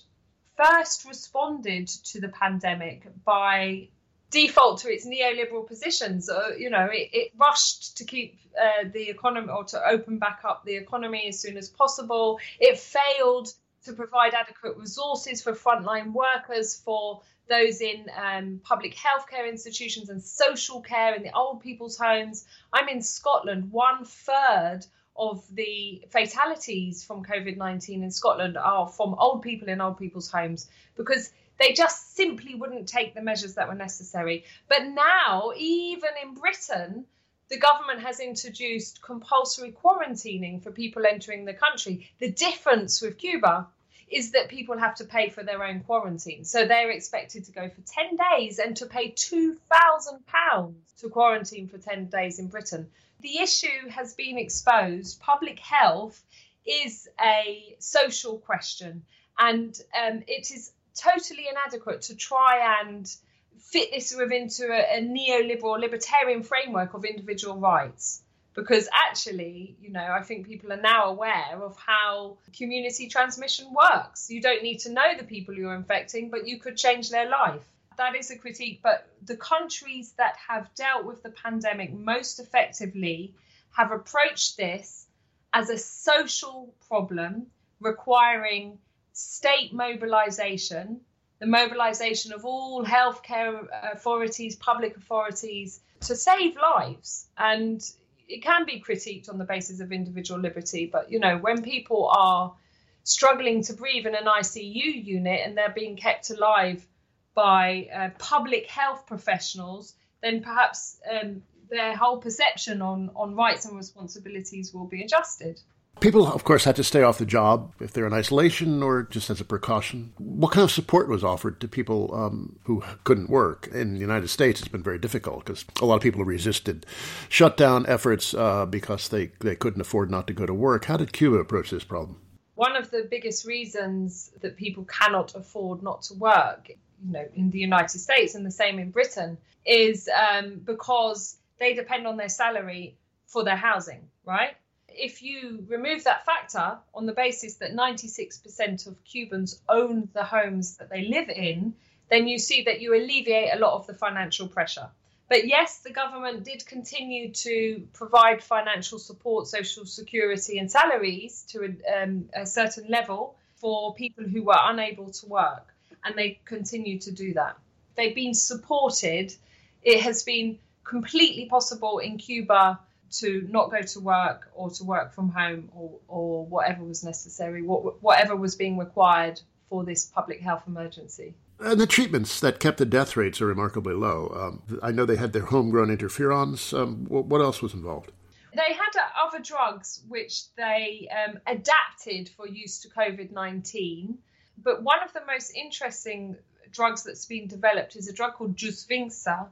[0.56, 3.88] first responded to the pandemic by
[4.30, 6.28] default to its neoliberal positions.
[6.28, 10.40] Uh, you know, it, it, rushed to keep uh, the economy or to open back
[10.44, 12.40] up the economy as soon as possible.
[12.58, 13.48] It failed
[13.84, 20.22] to provide adequate resources for frontline workers, for those in um, public healthcare institutions and
[20.22, 22.46] social care in the old people's homes.
[22.72, 23.70] I'm in Scotland.
[23.70, 24.80] One third
[25.16, 30.30] of the fatalities from COVID 19 in Scotland are from old people in old people's
[30.30, 34.44] homes because they just simply wouldn't take the measures that were necessary.
[34.68, 37.06] But now, even in Britain,
[37.48, 42.10] the government has introduced compulsory quarantining for people entering the country.
[42.18, 43.68] The difference with Cuba
[44.10, 46.44] is that people have to pay for their own quarantine.
[46.44, 51.78] So they're expected to go for 10 days and to pay £2,000 to quarantine for
[51.78, 52.88] 10 days in Britain
[53.24, 55.18] the issue has been exposed.
[55.18, 56.22] Public health
[56.66, 59.02] is a social question,
[59.38, 63.10] and um, it is totally inadequate to try and
[63.58, 68.22] fit this within a, a neoliberal libertarian framework of individual rights
[68.54, 74.30] because actually, you know, I think people are now aware of how community transmission works.
[74.30, 77.64] You don't need to know the people you're infecting, but you could change their life
[77.96, 78.80] that is a critique.
[78.82, 83.34] But the countries that have dealt with the pandemic most effectively
[83.76, 85.06] have approached this
[85.52, 87.46] as a social problem
[87.80, 88.78] requiring
[89.12, 91.00] state mobilization,
[91.38, 97.26] the mobilization of all healthcare authorities, public authorities to save lives.
[97.36, 97.82] And
[98.28, 102.08] it can be critiqued on the basis of individual liberty, but you know, when people
[102.08, 102.54] are
[103.02, 106.86] struggling to breathe in an ICU unit and they're being kept alive
[107.34, 113.76] by uh, public health professionals, then perhaps um, their whole perception on, on rights and
[113.76, 115.60] responsibilities will be adjusted.
[116.00, 119.30] People, of course, had to stay off the job if they're in isolation or just
[119.30, 120.12] as a precaution.
[120.18, 123.68] What kind of support was offered to people um, who couldn't work?
[123.72, 126.84] In the United States, it's been very difficult because a lot of people resisted
[127.28, 130.84] shutdown efforts uh, because they, they couldn't afford not to go to work.
[130.84, 132.20] How did Cuba approach this problem?
[132.54, 136.70] One of the biggest reasons that people cannot afford not to work
[137.04, 141.74] you know in the United States and the same in Britain is um, because they
[141.74, 144.56] depend on their salary for their housing, right?
[144.96, 150.76] If you remove that factor on the basis that 96% of Cubans own the homes
[150.76, 151.74] that they live in,
[152.10, 154.88] then you see that you alleviate a lot of the financial pressure.
[155.28, 161.64] But yes, the government did continue to provide financial support, social security, and salaries to
[161.64, 166.98] a, um, a certain level for people who were unable to work and they continue
[167.00, 167.56] to do that.
[167.96, 169.34] They've been supported.
[169.82, 172.78] It has been completely possible in Cuba
[173.20, 177.62] to not go to work or to work from home or, or whatever was necessary,
[177.62, 181.34] what, whatever was being required for this public health emergency.
[181.60, 184.32] And the treatments that kept the death rates are remarkably low.
[184.36, 186.76] Um, I know they had their homegrown interferons.
[186.76, 188.12] Um, what else was involved?
[188.54, 194.18] They had other drugs which they um, adapted for use to COVID 19
[194.62, 196.36] but one of the most interesting
[196.70, 199.48] drugs that's been developed is a drug called Jusvinza,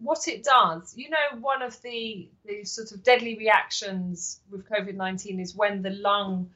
[0.00, 4.94] what it does, you know, one of the, the sort of deadly reactions with COVID
[4.94, 6.50] 19 is when the lung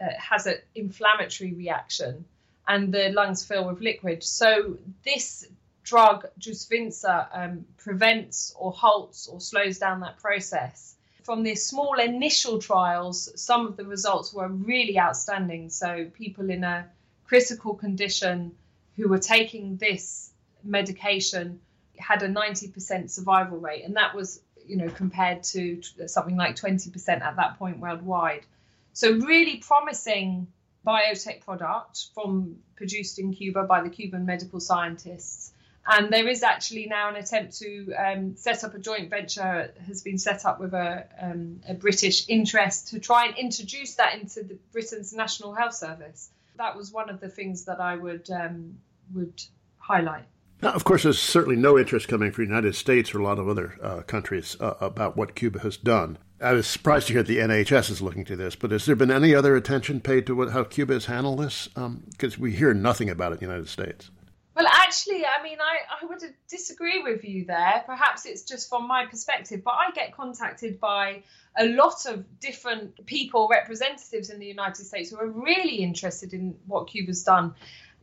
[0.00, 2.24] uh, has an inflammatory reaction
[2.66, 4.22] and the lungs fill with liquid.
[4.22, 5.46] So, this
[5.84, 10.94] drug, Jusvinza, um, prevents or halts or slows down that process.
[11.22, 15.70] From the small initial trials, some of the results were really outstanding.
[15.70, 16.86] So, people in a
[17.26, 18.52] critical condition
[18.96, 20.30] who were taking this
[20.64, 21.60] medication
[21.98, 27.08] had a 90% survival rate, and that was, you know, compared to something like 20%
[27.08, 28.46] at that point worldwide.
[28.92, 30.48] So, really promising
[30.86, 35.52] biotech product from produced in Cuba by the Cuban medical scientists.
[35.90, 40.02] And there is actually now an attempt to um, set up a joint venture has
[40.02, 44.42] been set up with a, um, a British interest to try and introduce that into
[44.42, 46.28] the, Britain's National Health Service.
[46.56, 48.78] That was one of the things that I would um,
[49.14, 49.42] would
[49.78, 50.26] highlight.
[50.60, 53.38] Now, of course, there's certainly no interest coming from the United States or a lot
[53.38, 56.18] of other uh, countries uh, about what Cuba has done.
[56.40, 59.10] I was surprised to hear the NHS is looking to this, but has there been
[59.10, 61.68] any other attention paid to what, how Cuba has handled this?
[61.68, 64.10] Because um, we hear nothing about it in the United States.
[64.58, 67.84] Well, actually, I mean, I, I would disagree with you there.
[67.86, 71.22] Perhaps it's just from my perspective, but I get contacted by
[71.56, 76.56] a lot of different people, representatives in the United States, who are really interested in
[76.66, 77.54] what Cuba's done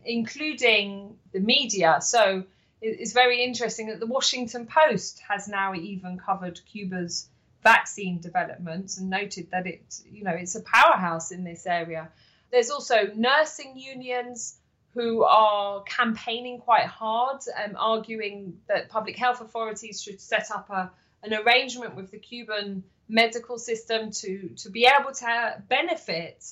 [0.06, 1.98] including the media.
[2.02, 2.44] So
[2.82, 7.28] it's very interesting that the Washington Post has now even covered Cuba's
[7.64, 12.10] vaccine developments and noted that it, you know, it's a powerhouse in this area.
[12.52, 14.58] There's also nursing unions
[14.94, 20.92] who are campaigning quite hard, um, arguing that public health authorities should set up a,
[21.24, 26.46] an arrangement with the Cuban medical system to, to be able to benefit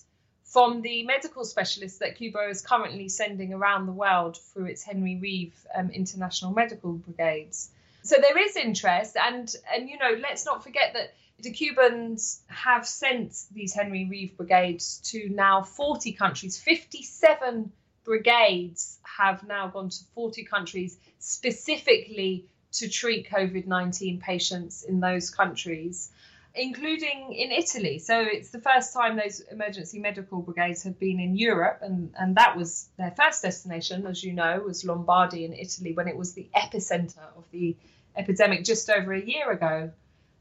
[0.54, 5.18] from the medical specialists that Cuba is currently sending around the world through its Henry
[5.18, 7.72] Reeve um, International Medical Brigades.
[8.04, 12.86] So there is interest, and and you know, let's not forget that the Cubans have
[12.86, 16.60] sent these Henry Reeve brigades to now 40 countries.
[16.60, 17.72] 57
[18.04, 25.32] brigades have now gone to 40 countries specifically to treat COVID 19 patients in those
[25.32, 26.12] countries
[26.56, 28.00] including in Italy.
[28.00, 32.36] So it's the first time those emergency medical brigades have been in Europe, and, and
[32.38, 36.34] that was their first destination, as you know, was Lombardy in Italy when it was
[36.34, 37.76] the epicenter of the
[38.16, 39.92] epidemic just over a year ago.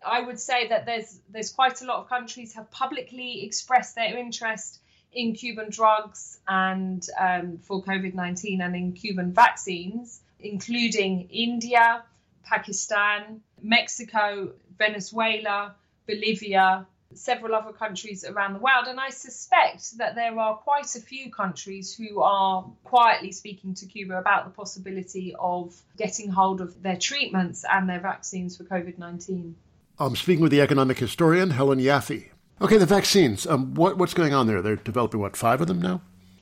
[0.04, 4.18] I would say that there's there's quite a lot of countries have publicly expressed their
[4.18, 4.80] interest
[5.12, 12.02] in Cuban drugs and um, for COVID 19 and in Cuban vaccines, including India,
[12.42, 15.76] Pakistan, Mexico, Venezuela,
[16.06, 18.86] Bolivia, several other countries around the world.
[18.86, 23.86] And I suspect that there are quite a few countries who are quietly speaking to
[23.86, 28.98] Cuba about the possibility of getting hold of their treatments and their vaccines for COVID
[28.98, 29.54] 19.
[29.98, 32.30] I'm speaking with the economic historian, Helen Yaffe.
[32.60, 33.46] Okay, the vaccines.
[33.46, 34.62] Um, what, what's going on there?
[34.62, 36.00] They're developing, what, five of them now?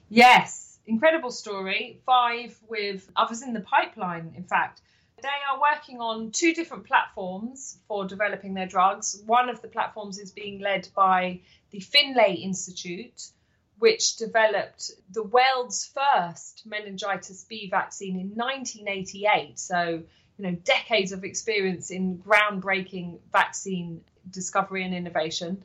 [0.08, 2.00] Yes, incredible story.
[2.04, 4.82] Five with others in the pipeline, in fact.
[5.22, 9.22] They are working on two different platforms for developing their drugs.
[9.26, 11.40] One of the platforms is being led by
[11.70, 13.30] the Finlay Institute,
[13.78, 19.58] which developed the world's first meningitis B vaccine in 1988.
[19.58, 20.02] So,
[20.38, 25.64] you know, decades of experience in groundbreaking vaccine discovery and innovation.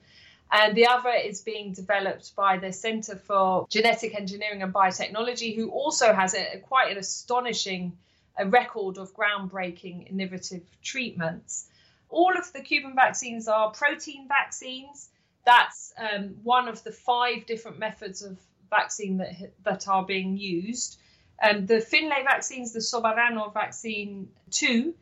[0.52, 5.70] And the other is being developed by the Center for Genetic Engineering and Biotechnology, who
[5.70, 7.98] also has a, quite an astonishing
[8.38, 11.68] a record of groundbreaking innovative treatments.
[12.10, 15.10] All of the Cuban vaccines are protein vaccines.
[15.46, 18.38] That's um, one of the five different methods of
[18.70, 21.00] vaccine that, that are being used.
[21.42, 24.94] Um, the Finlay vaccines, the Soberana vaccine 2,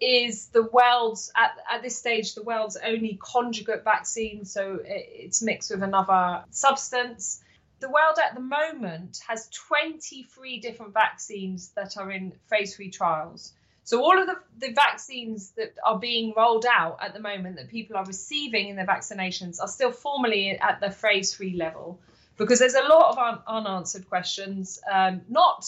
[0.00, 4.44] is the world's, at, at this stage, the world's only conjugate vaccine.
[4.44, 7.42] So it's mixed with another substance
[7.80, 13.52] the world at the moment has 23 different vaccines that are in phase three trials.
[13.84, 17.68] So all of the, the vaccines that are being rolled out at the moment that
[17.68, 21.98] people are receiving in their vaccinations are still formally at the phase three level
[22.36, 25.66] because there's a lot of un- unanswered questions, um, not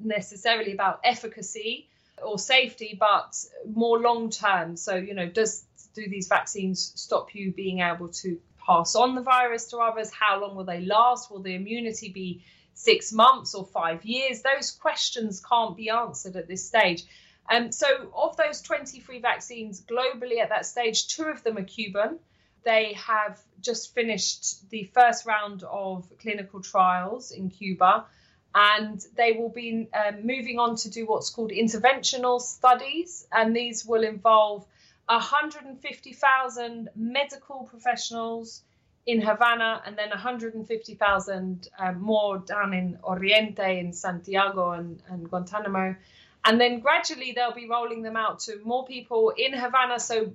[0.00, 1.88] necessarily about efficacy
[2.22, 3.36] or safety, but
[3.72, 4.76] more long term.
[4.76, 9.22] So, you know, does do these vaccines stop you being able to pass on the
[9.22, 10.10] virus to others?
[10.12, 11.30] How long will they last?
[11.30, 12.44] Will the immunity be
[12.74, 14.42] six months or five years?
[14.42, 17.04] Those questions can't be answered at this stage.
[17.50, 22.18] Um, so, of those 23 vaccines globally at that stage, two of them are Cuban.
[22.64, 28.06] They have just finished the first round of clinical trials in Cuba.
[28.54, 33.84] and they will be um, moving on to do what's called interventional studies, and these
[33.86, 34.66] will involve
[35.06, 38.62] 150,000 medical professionals
[39.04, 45.96] in Havana and then 150,000 uh, more down in Oriente, in Santiago and, and Guantanamo.
[46.44, 49.98] And then gradually they'll be rolling them out to more people in Havana.
[49.98, 50.32] So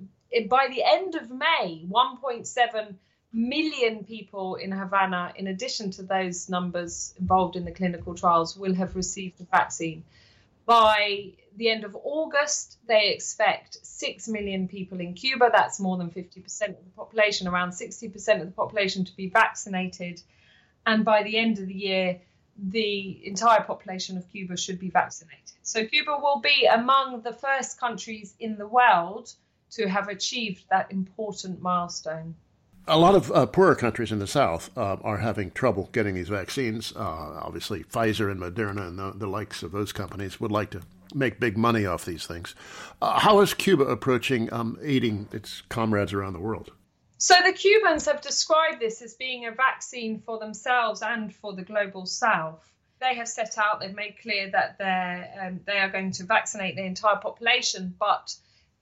[0.48, 2.94] by the end of May, 1.7
[3.32, 8.74] million people in Havana, in addition to those numbers involved in the clinical trials, will
[8.74, 10.04] have received the vaccine.
[10.68, 16.10] By the end of August, they expect 6 million people in Cuba, that's more than
[16.10, 20.20] 50% of the population, around 60% of the population to be vaccinated.
[20.84, 22.20] And by the end of the year,
[22.58, 25.56] the entire population of Cuba should be vaccinated.
[25.62, 29.32] So Cuba will be among the first countries in the world
[29.70, 32.34] to have achieved that important milestone.
[32.90, 36.30] A lot of uh, poorer countries in the South uh, are having trouble getting these
[36.30, 36.94] vaccines.
[36.96, 40.80] Uh, obviously, Pfizer and Moderna and the, the, likes of those companies would like to
[41.14, 42.54] make big money off these things.
[43.02, 46.70] Uh, how is Cuba approaching um, aiding its comrades around the world?
[47.18, 51.62] So the Cubans have described this as being a vaccine for themselves and for the
[51.62, 52.64] global South.
[53.00, 56.76] They have set out, they've made clear that they're, um, they are going to vaccinate
[56.76, 58.34] the entire population, but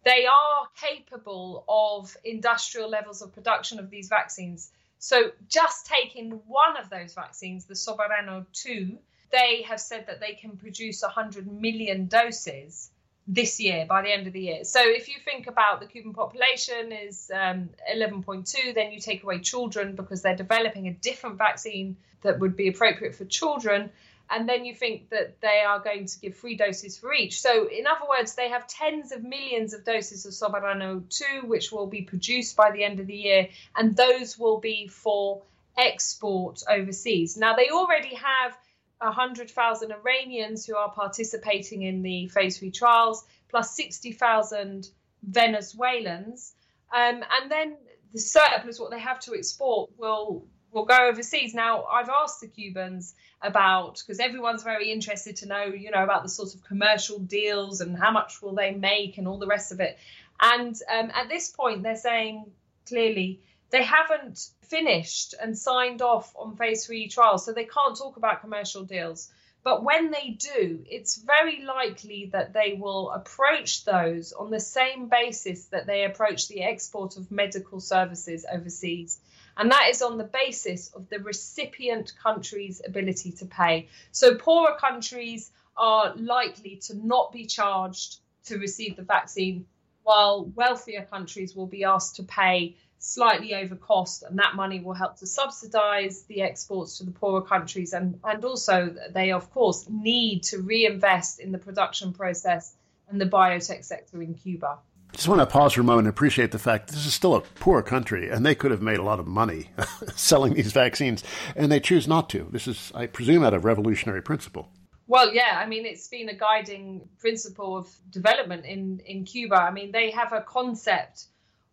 [0.07, 4.70] they are capable of industrial levels of production of these vaccines.
[5.00, 8.96] So just taking one of those vaccines, the Soberana 2,
[9.32, 12.90] they have said that they can produce 100 million doses
[13.26, 14.62] this year by the end of the year.
[14.62, 19.40] So if you think about the Cuban population is um, 11.2, then you take away
[19.40, 23.90] children because they're developing a different vaccine that would be appropriate for children.
[24.28, 27.40] And then you think that they are going to give free doses for each.
[27.40, 31.70] So, in other words, they have tens of millions of doses of Soberana 2, which
[31.70, 35.42] will be produced by the end of the year, and those will be for
[35.78, 37.36] export overseas.
[37.36, 38.56] Now, they already have
[38.98, 44.88] 100,000 Iranians who are participating in the phase three trials, plus 60,000
[45.22, 46.54] Venezuelans.
[46.94, 47.76] Um, and then
[48.12, 50.46] the surplus, what they have to export, will
[50.76, 51.54] will go overseas.
[51.54, 56.22] Now, I've asked the Cubans about because everyone's very interested to know, you know, about
[56.22, 59.72] the sort of commercial deals and how much will they make and all the rest
[59.72, 59.98] of it.
[60.38, 62.44] And um, at this point, they're saying
[62.86, 68.18] clearly they haven't finished and signed off on phase three trials, so they can't talk
[68.18, 69.32] about commercial deals.
[69.64, 75.08] But when they do, it's very likely that they will approach those on the same
[75.08, 79.18] basis that they approach the export of medical services overseas.
[79.57, 83.88] And that is on the basis of the recipient country's ability to pay.
[84.12, 89.66] So poorer countries are likely to not be charged to receive the vaccine,
[90.02, 94.94] while wealthier countries will be asked to pay slightly over cost, and that money will
[94.94, 97.92] help to subsidize the exports to the poorer countries.
[97.92, 102.74] And, and also, they, of course, need to reinvest in the production process
[103.09, 104.78] and the biotech sector in Cuba.
[105.16, 107.40] Just want to pause for a moment and appreciate the fact this is still a
[107.40, 109.70] poor country, and they could have made a lot of money
[110.14, 111.24] selling these vaccines,
[111.56, 112.46] and they choose not to.
[112.50, 114.68] This is, I presume, out of revolutionary principle.
[115.06, 119.56] Well, yeah, I mean, it's been a guiding principle of development in, in Cuba.
[119.56, 121.28] I mean, they have a concept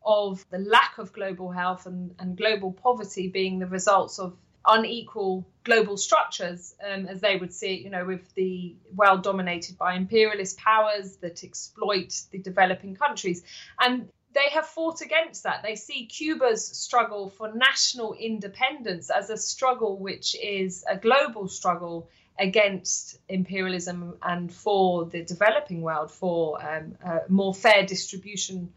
[0.05, 5.45] of the lack of global health and, and global poverty being the results of unequal
[5.64, 9.95] global structures, um, as they would see it, you know, with the world dominated by
[9.95, 13.43] imperialist powers that exploit the developing countries.
[13.80, 15.64] And they have fought against that.
[15.64, 22.09] They see Cuba's struggle for national independence as a struggle which is a global struggle
[22.39, 26.95] against imperialism and for the developing world, for um,
[27.30, 28.74] more fair distribution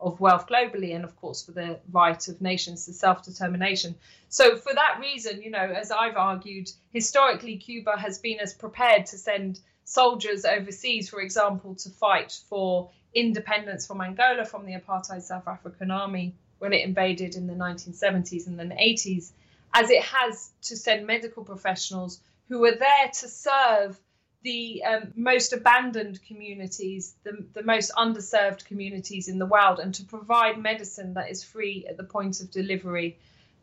[0.00, 3.94] of wealth globally and of course for the right of nations to self-determination.
[4.28, 9.06] So for that reason you know as i've argued historically cuba has been as prepared
[9.06, 15.22] to send soldiers overseas for example to fight for independence from angola from the apartheid
[15.22, 19.32] south african army when it invaded in the 1970s and then 80s
[19.74, 23.98] as it has to send medical professionals who are there to serve
[24.42, 30.04] the um, most abandoned communities, the, the most underserved communities in the world, and to
[30.04, 33.18] provide medicine that is free at the point of delivery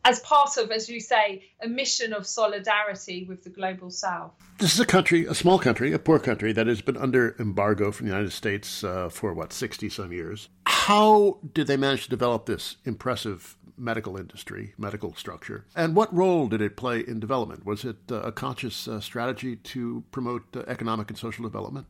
[0.08, 4.32] as part of, as you say, a mission of solidarity with the global south.
[4.58, 7.92] This is a country, a small country, a poor country that has been under embargo
[7.92, 10.48] from the United States uh, for what, 60 some years.
[10.66, 15.66] How did they manage to develop this impressive medical industry, medical structure?
[15.76, 17.66] And what role did it play in development?
[17.66, 21.86] Was it uh, a conscious uh, strategy to promote uh, economic and social development?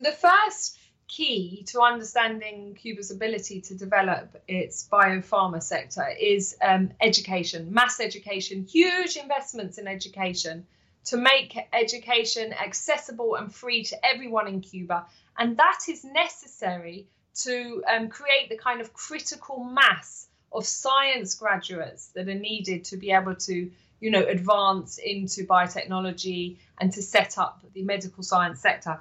[0.00, 0.78] The first
[1.08, 8.64] key to understanding Cuba's ability to develop its biopharma sector is um, education, mass education,
[8.64, 10.66] huge investments in education
[11.06, 15.06] to make education accessible and free to everyone in Cuba.
[15.38, 17.06] And that is necessary
[17.42, 22.96] to um, create the kind of critical mass of science graduates that are needed to
[22.96, 28.60] be able to, you know, advance into biotechnology and to set up the medical science
[28.60, 29.00] sector.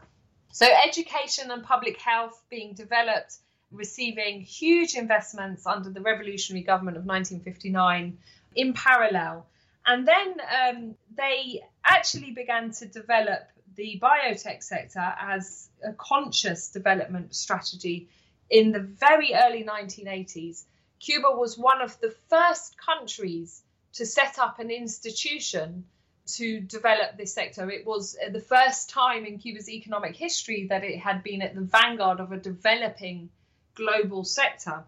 [0.58, 3.36] So, education and public health being developed,
[3.70, 8.18] receiving huge investments under the revolutionary government of 1959
[8.55, 9.45] in parallel.
[9.86, 17.36] And then um, they actually began to develop the biotech sector as a conscious development
[17.36, 18.10] strategy
[18.49, 20.64] in the very early 1980s.
[20.99, 23.62] Cuba was one of the first countries
[23.93, 25.86] to set up an institution
[26.28, 27.69] to develop this sector.
[27.69, 31.61] It was the first time in Cuba's economic history that it had been at the
[31.61, 33.30] vanguard of a developing
[33.75, 34.84] global sector.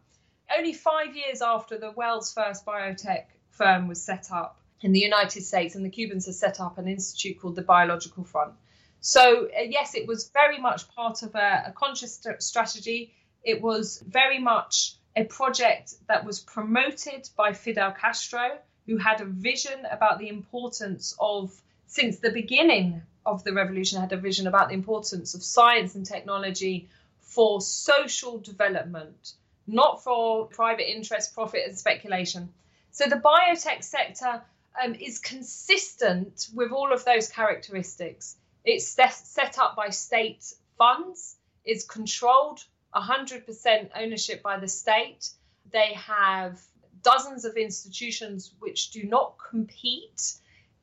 [0.55, 5.43] Only five years after the world's first biotech firm was set up in the United
[5.43, 8.53] States, and the Cubans had set up an institute called the Biological Front.
[9.01, 13.13] So, uh, yes, it was very much part of a, a conscious st- strategy.
[13.43, 18.57] It was very much a project that was promoted by Fidel Castro,
[18.89, 21.53] who had a vision about the importance of,
[21.85, 26.07] since the beginning of the revolution, had a vision about the importance of science and
[26.07, 26.89] technology
[27.21, 29.33] for social development,
[29.67, 32.51] not for private interest, profit, and speculation.
[32.89, 34.41] So the biotech sector
[34.83, 38.37] um, is consistent with all of those characteristics.
[38.65, 42.65] It's set up by state funds, is controlled
[42.95, 45.29] 100% ownership by the state.
[45.71, 46.59] They have
[47.04, 50.34] dozens of institutions which do not compete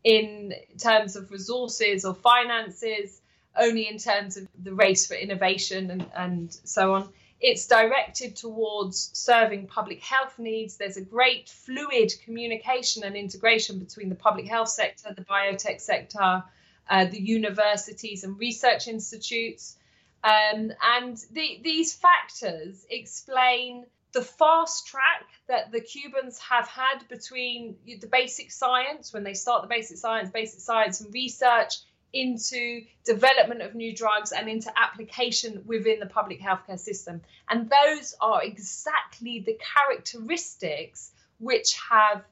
[0.04, 3.20] in terms of resources or finances,
[3.58, 7.08] only in terms of the race for innovation and, and so on.
[7.40, 10.76] It's directed towards serving public health needs.
[10.76, 16.44] There's a great fluid communication and integration between the public health sector, the biotech sector,
[16.88, 19.76] uh, the universities and research institutes.
[20.24, 23.86] Um, and the, these factors explain
[24.16, 29.60] the fast track that the Cubans have had between the basic science, when they start
[29.60, 31.74] the basic science, basic science and research,
[32.14, 37.20] into development of new drugs and into application within the public healthcare system.
[37.50, 42.24] And those are exactly the characteristics which have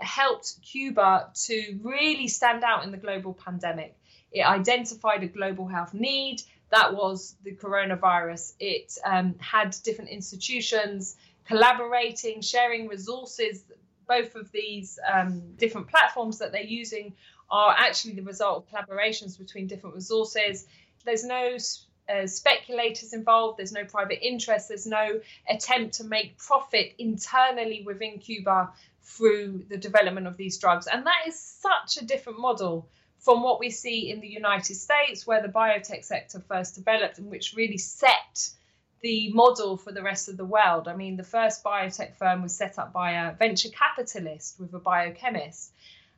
[0.00, 3.96] helped Cuba to really stand out in the global pandemic.
[4.32, 8.54] It identified a global health need, that was the coronavirus.
[8.58, 11.16] It um, had different institutions
[11.46, 13.62] collaborating, sharing resources.
[14.08, 17.14] Both of these um, different platforms that they're using
[17.50, 20.66] are actually the result of collaborations between different resources.
[21.04, 21.58] There's no
[22.08, 28.18] uh, speculators involved, there's no private interest, there's no attempt to make profit internally within
[28.18, 28.70] Cuba
[29.02, 30.86] through the development of these drugs.
[30.86, 32.88] And that is such a different model
[33.22, 37.30] from what we see in the United States, where the biotech sector first developed and
[37.30, 38.50] which really set
[39.00, 40.88] the model for the rest of the world.
[40.88, 44.78] I mean, the first biotech firm was set up by a venture capitalist with a
[44.78, 45.72] biochemist.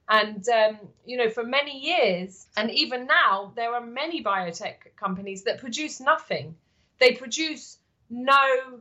[0.08, 5.44] And, um, you know, for many years, and even now, there are many biotech companies
[5.44, 6.56] that produce nothing.
[7.00, 7.78] They produce
[8.08, 8.80] no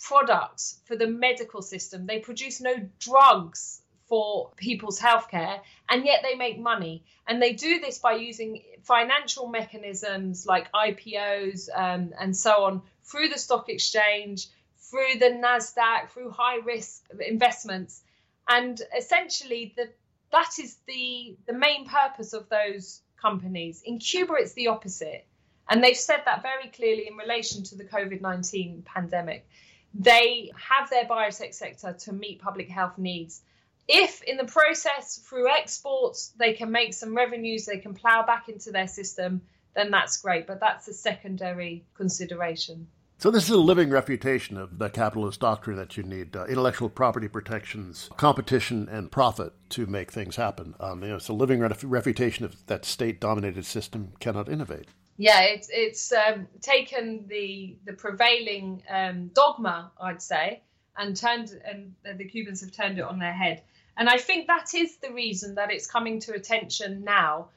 [0.00, 6.34] products for the medical system, they produce no drugs for people's healthcare, and yet they
[6.34, 7.04] make money.
[7.26, 13.28] And they do this by using financial mechanisms like IPOs um, and so on through
[13.28, 14.48] the stock exchange,
[14.78, 18.02] through the NASDAQ, through high risk investments.
[18.48, 19.88] And essentially, the
[20.32, 23.82] that is the the main purpose of those companies.
[23.84, 25.26] In Cuba, it's the opposite,
[25.68, 29.46] and they've said that very clearly in relation to the COVID nineteen pandemic.
[29.94, 33.42] They have their biotech sector to meet public health needs.
[33.86, 38.48] If in the process through exports they can make some revenues, they can plow back
[38.48, 39.42] into their system,
[39.74, 40.46] then that's great.
[40.46, 42.86] But that's a secondary consideration.
[43.18, 46.88] So this is a living refutation of the capitalist doctrine that you need uh, intellectual
[46.88, 50.74] property protections, competition, and profit to make things happen.
[50.80, 54.88] Um, you know, it's a living ref- refutation of that state-dominated system cannot innovate.
[55.16, 60.62] Yeah, it's it's um, taken the the prevailing um, dogma, I'd say,
[60.96, 63.62] and turned and the Cubans have turned it on their head.
[63.96, 67.48] And I think that is the reason that it's coming to attention now.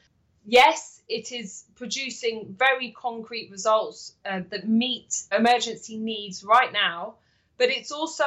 [0.46, 7.16] Yes, it is producing very concrete results uh, that meet emergency needs right now,
[7.58, 8.24] but it's also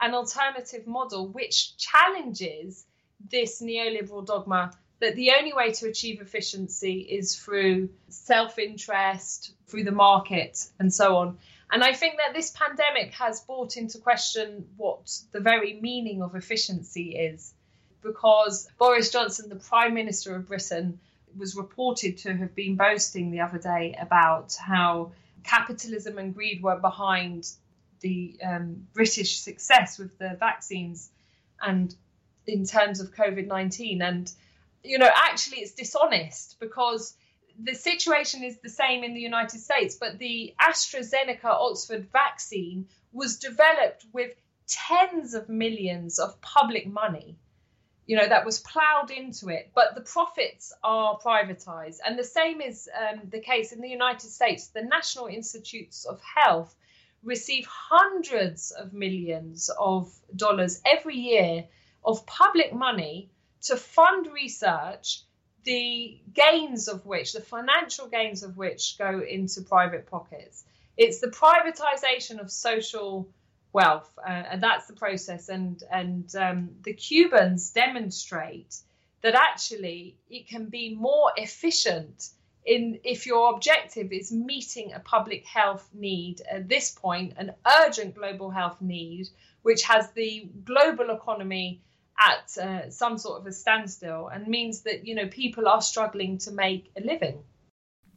[0.00, 2.86] an alternative model which challenges
[3.30, 9.84] this neoliberal dogma that the only way to achieve efficiency is through self interest, through
[9.84, 11.38] the market, and so on.
[11.70, 16.34] And I think that this pandemic has brought into question what the very meaning of
[16.34, 17.52] efficiency is,
[18.02, 20.98] because Boris Johnson, the Prime Minister of Britain,
[21.36, 25.12] was reported to have been boasting the other day about how
[25.44, 27.46] capitalism and greed were behind
[28.00, 31.10] the um, British success with the vaccines
[31.60, 31.94] and
[32.46, 34.00] in terms of COVID 19.
[34.00, 34.32] And,
[34.82, 37.14] you know, actually, it's dishonest because
[37.58, 43.38] the situation is the same in the United States, but the AstraZeneca Oxford vaccine was
[43.38, 44.32] developed with
[44.66, 47.36] tens of millions of public money
[48.08, 51.98] you know that was ploughed into it but the profits are privatized.
[52.04, 54.68] And the same is um, the case in the united states.
[54.68, 56.74] The national institutes of health
[57.22, 61.66] receive hundreds of millions of dollars every year
[62.04, 63.30] of public money
[63.62, 65.22] to fund research
[65.72, 70.64] the gains of which the financial gains of which go into private pockets
[70.98, 73.28] it's the privatization of social
[73.72, 75.48] wealth, uh, and that's the process.
[75.48, 78.80] And and um, the Cubans demonstrate
[79.22, 82.30] that actually it can be more efficient
[82.66, 88.16] in if your objective is meeting a public health need at this point, an urgent
[88.16, 89.28] global health need,
[89.62, 91.80] which has the global economy
[92.18, 96.38] at uh, some sort of a standstill and means that you know people are struggling
[96.38, 97.42] to make a living.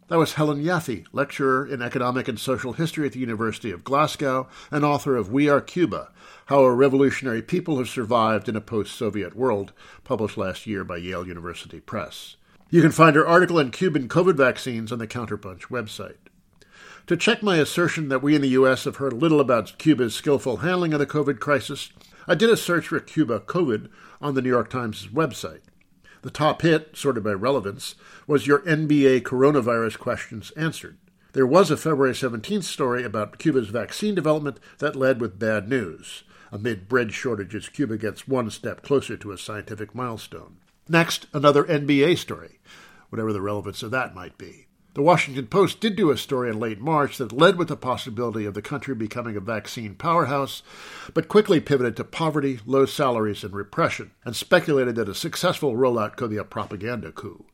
[0.07, 4.49] That was Helen Yaffe, lecturer in economic and social history at the University of Glasgow
[4.69, 6.11] and author of We Are Cuba
[6.47, 9.71] How a Revolutionary People Have Survived in a Post Soviet World,
[10.03, 12.35] published last year by Yale University Press.
[12.69, 16.17] You can find her article on Cuban COVID vaccines on the Counterpunch website.
[17.07, 18.83] To check my assertion that we in the U.S.
[18.83, 21.89] have heard little about Cuba's skillful handling of the COVID crisis,
[22.27, 23.89] I did a search for Cuba COVID
[24.21, 25.61] on the New York Times website.
[26.21, 27.95] The top hit, sorted by relevance,
[28.27, 30.97] was your NBA coronavirus questions answered.
[31.33, 36.23] There was a February 17th story about Cuba's vaccine development that led with bad news.
[36.51, 40.57] Amid bread shortages, Cuba gets one step closer to a scientific milestone.
[40.89, 42.59] Next, another NBA story,
[43.09, 44.67] whatever the relevance of that might be.
[44.93, 48.43] The Washington Post did do a story in late March that led with the possibility
[48.43, 50.63] of the country becoming a vaccine powerhouse,
[51.13, 56.17] but quickly pivoted to poverty, low salaries, and repression, and speculated that a successful rollout
[56.17, 57.45] could be a propaganda coup.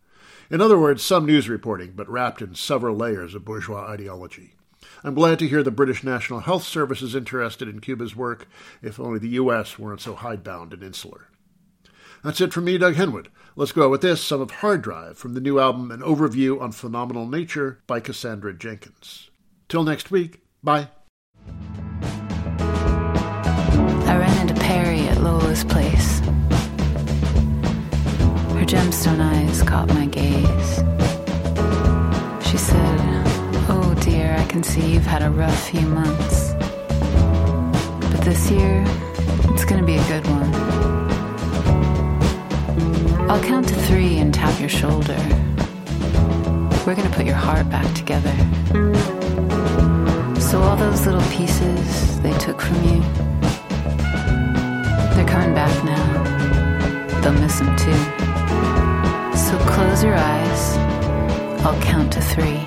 [0.50, 4.56] In other words, some news reporting, but wrapped in several layers of bourgeois ideology.
[5.04, 8.48] I'm glad to hear the British National Health Service is interested in Cuba's work,
[8.82, 9.78] if only the U.S.
[9.78, 11.28] weren't so hidebound and insular.
[12.24, 13.28] That's it from me, Doug Henwood.
[13.60, 16.62] Let's go out with this some of Hard Drive from the new album An Overview
[16.62, 19.32] on Phenomenal Nature by Cassandra Jenkins.
[19.68, 20.90] Till next week, bye.
[24.06, 26.20] I ran into Perry at Lola's place.
[28.54, 30.76] Her gemstone eyes caught my gaze.
[32.48, 33.00] She said,
[33.70, 36.54] Oh dear, I can see you've had a rough few months.
[38.12, 38.84] But this year,
[39.50, 40.57] it's gonna be a good one.
[43.30, 45.18] I'll count to three and tap your shoulder.
[46.86, 48.34] We're gonna put your heart back together.
[50.40, 53.02] So, all those little pieces they took from you,
[55.14, 57.22] they're coming back now.
[57.22, 58.02] They'll miss them too.
[59.38, 60.78] So, close your eyes.
[61.66, 62.64] I'll count to three.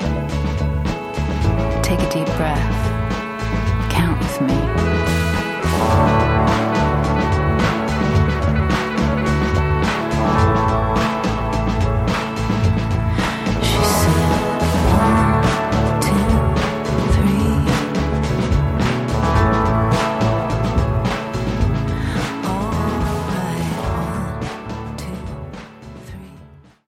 [1.82, 3.90] Take a deep breath.
[3.90, 6.19] Count with me.